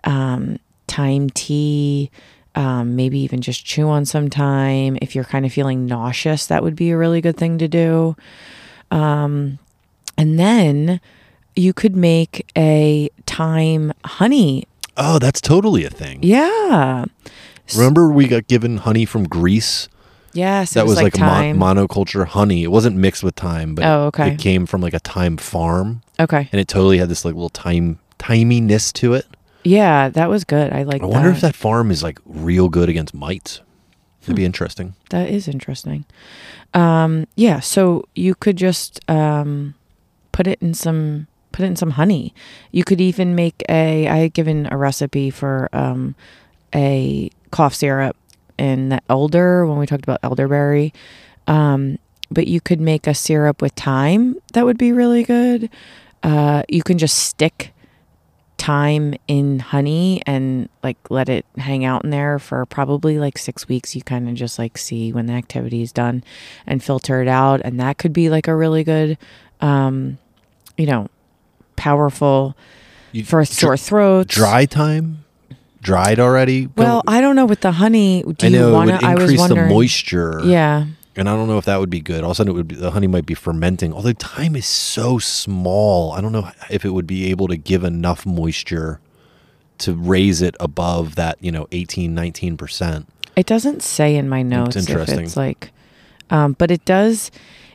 [0.05, 0.57] um,
[0.87, 2.09] thyme tea,
[2.55, 4.97] um, maybe even just chew on some thyme.
[5.01, 8.15] If you're kind of feeling nauseous, that would be a really good thing to do.
[8.91, 9.59] Um,
[10.17, 11.01] and then
[11.55, 14.67] you could make a thyme honey.
[14.97, 16.19] Oh, that's totally a thing.
[16.21, 17.05] Yeah.
[17.75, 19.87] Remember, we got given honey from Greece.
[20.33, 20.73] Yes.
[20.73, 22.63] That was, like, a mon- monoculture honey.
[22.63, 24.29] It wasn't mixed with thyme, but Oh, okay.
[24.33, 26.49] it came from like a thyme farm, okay.
[26.51, 29.25] and it totally had this like little thyme timiness to it.
[29.63, 30.73] Yeah, that was good.
[30.73, 31.35] I like I wonder that.
[31.35, 33.61] if that farm is like real good against mites.
[34.23, 34.35] It'd Hmm.
[34.35, 34.95] be interesting.
[35.09, 36.05] That is interesting.
[36.73, 39.75] Um, yeah, so you could just um,
[40.31, 42.33] put it in some put in some honey.
[42.71, 44.07] You could even make a.
[44.07, 46.15] I had given a recipe for um,
[46.75, 48.17] a cough syrup
[48.57, 50.93] in the elder when we talked about elderberry.
[51.47, 51.97] Um,
[52.29, 55.69] but you could make a syrup with thyme that would be really good.
[56.23, 57.73] Uh, you can just stick
[58.57, 63.67] thyme in honey and like let it hang out in there for probably like six
[63.67, 63.95] weeks.
[63.95, 66.23] You kind of just like see when the activity is done
[66.65, 67.61] and filter it out.
[67.63, 69.17] And that could be like a really good,
[69.59, 70.17] um,
[70.77, 71.09] you know,
[71.75, 72.55] powerful
[73.11, 74.33] You, for sore throats.
[74.33, 75.23] dry thyme,
[75.81, 76.69] dried already.
[76.77, 78.23] Well, I don't know with the honey.
[78.23, 79.05] Do I know you want it to?
[79.05, 80.41] would I was increase the moisture.
[80.43, 80.85] Yeah.
[81.15, 82.23] and I don't know if that would be good.
[82.23, 83.93] All of a sudden, it would be, the honey might be fermenting.
[83.93, 87.83] Although thyme is so small, I don't know if it would be able to give
[87.83, 88.99] enough moisture
[89.79, 93.07] to raise it above that, you know, 18, 19 percent.
[93.35, 95.21] It doesn't say in my notes if interesting.
[95.25, 95.71] it's like,
[96.33, 97.31] um, but it does.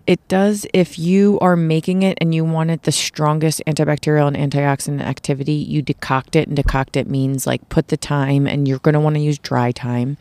[0.06, 5.02] It does if you are making it and you wanted the strongest antibacterial and antioxidant
[5.02, 6.48] activity, you decoct it.
[6.48, 9.38] And decoct it means like put the thyme, and you're going to want to use
[9.38, 10.16] dry thyme.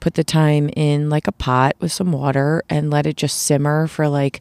[0.00, 3.86] Put the thyme in like a pot with some water and let it just simmer
[3.86, 4.40] for like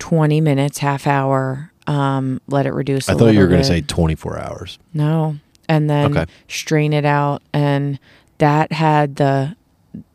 [0.00, 1.70] 20 minutes, half hour.
[1.86, 3.08] Um, let it reduce.
[3.08, 4.78] I thought you were going to say 24 hours.
[4.92, 5.36] no.
[5.68, 6.26] And then Okay.
[6.48, 7.98] strain it out and
[8.38, 9.56] that had the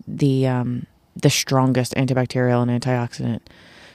[0.08, 0.86] the um
[1.16, 3.42] the strongest antibacterial and antioxidant.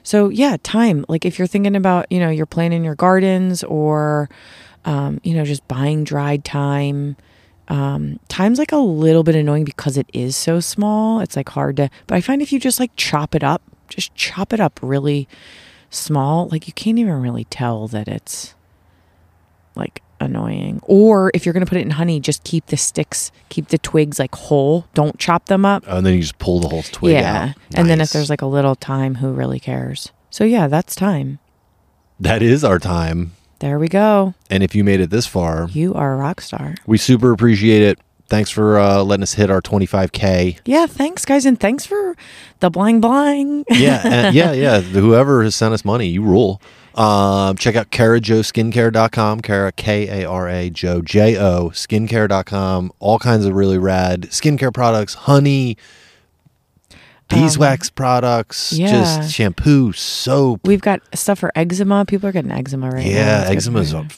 [0.02, 1.05] So yeah, thyme.
[1.09, 4.28] Like if you're thinking about, you know, you're planting your gardens or
[4.84, 7.16] um, you know, just buying dried thyme.
[7.68, 11.20] Um, thyme's like a little bit annoying because it is so small.
[11.20, 14.14] It's like hard to but I find if you just like chop it up, just
[14.14, 15.28] chop it up really
[15.90, 18.55] small, like you can't even really tell that it's
[19.74, 20.80] like annoying.
[20.82, 23.78] Or if you're going to put it in honey, just keep the sticks, keep the
[23.78, 24.86] twigs like whole.
[24.92, 25.84] Don't chop them up.
[25.86, 27.54] and then you just pull the whole twig yeah.
[27.54, 27.56] out.
[27.74, 30.12] And then if there's like a little thyme, who really cares?
[30.28, 31.38] So yeah, that's thyme.
[32.20, 33.32] that is our time.
[33.60, 34.34] There we go.
[34.50, 36.74] And if you made it this far, You are a rock star.
[36.86, 37.98] we super appreciate it.
[38.28, 40.58] Thanks for uh, letting us hit our 25k.
[40.64, 42.16] Yeah, thanks guys, and thanks for
[42.60, 43.64] the bling bling.
[43.70, 44.80] Yeah, and- yeah, yeah.
[44.80, 46.60] Whoever has sent us money, you rule.
[46.97, 52.90] Um, check out KaraJoSkinCare.com, Kara K A R A Jo J O Skincare.com.
[53.01, 55.77] All kinds of really rad skincare products, honey,
[57.28, 58.90] beeswax products, Um, yeah.
[58.90, 60.60] just shampoo, soap.
[60.66, 62.05] We've got stuff for eczema.
[62.06, 63.10] People are getting eczema right now.
[63.10, 64.09] yeah, That's good eczema's on.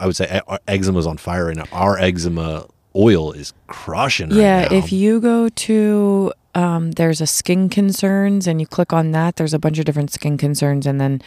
[0.00, 1.64] I would say e- eczema's on fire right now.
[1.70, 4.30] Our eczema oil is crushing.
[4.30, 4.76] right Yeah, now.
[4.76, 9.54] if you go to um, there's a skin concerns and you click on that, there's
[9.54, 11.22] a bunch of different skin concerns, and then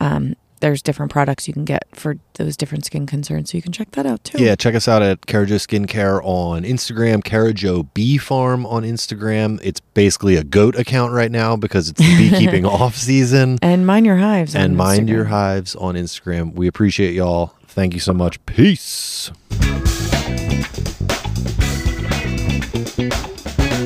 [0.00, 3.50] um, there's different products you can get for those different skin concerns.
[3.50, 4.42] So you can check that out too.
[4.42, 8.82] Yeah, check us out at Kara Jo Skincare on Instagram, Kara Jo Bee Farm on
[8.82, 9.60] Instagram.
[9.62, 13.58] It's basically a goat account right now because it's the beekeeping off season.
[13.60, 14.56] And mind your hives.
[14.56, 16.54] on And mind your hives on Instagram.
[16.54, 17.52] We appreciate y'all.
[17.66, 18.42] Thank you so much.
[18.46, 19.30] Peace.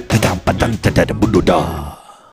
[0.07, 2.08] Da-da-ba-dun-da-da-da-bu-du-da.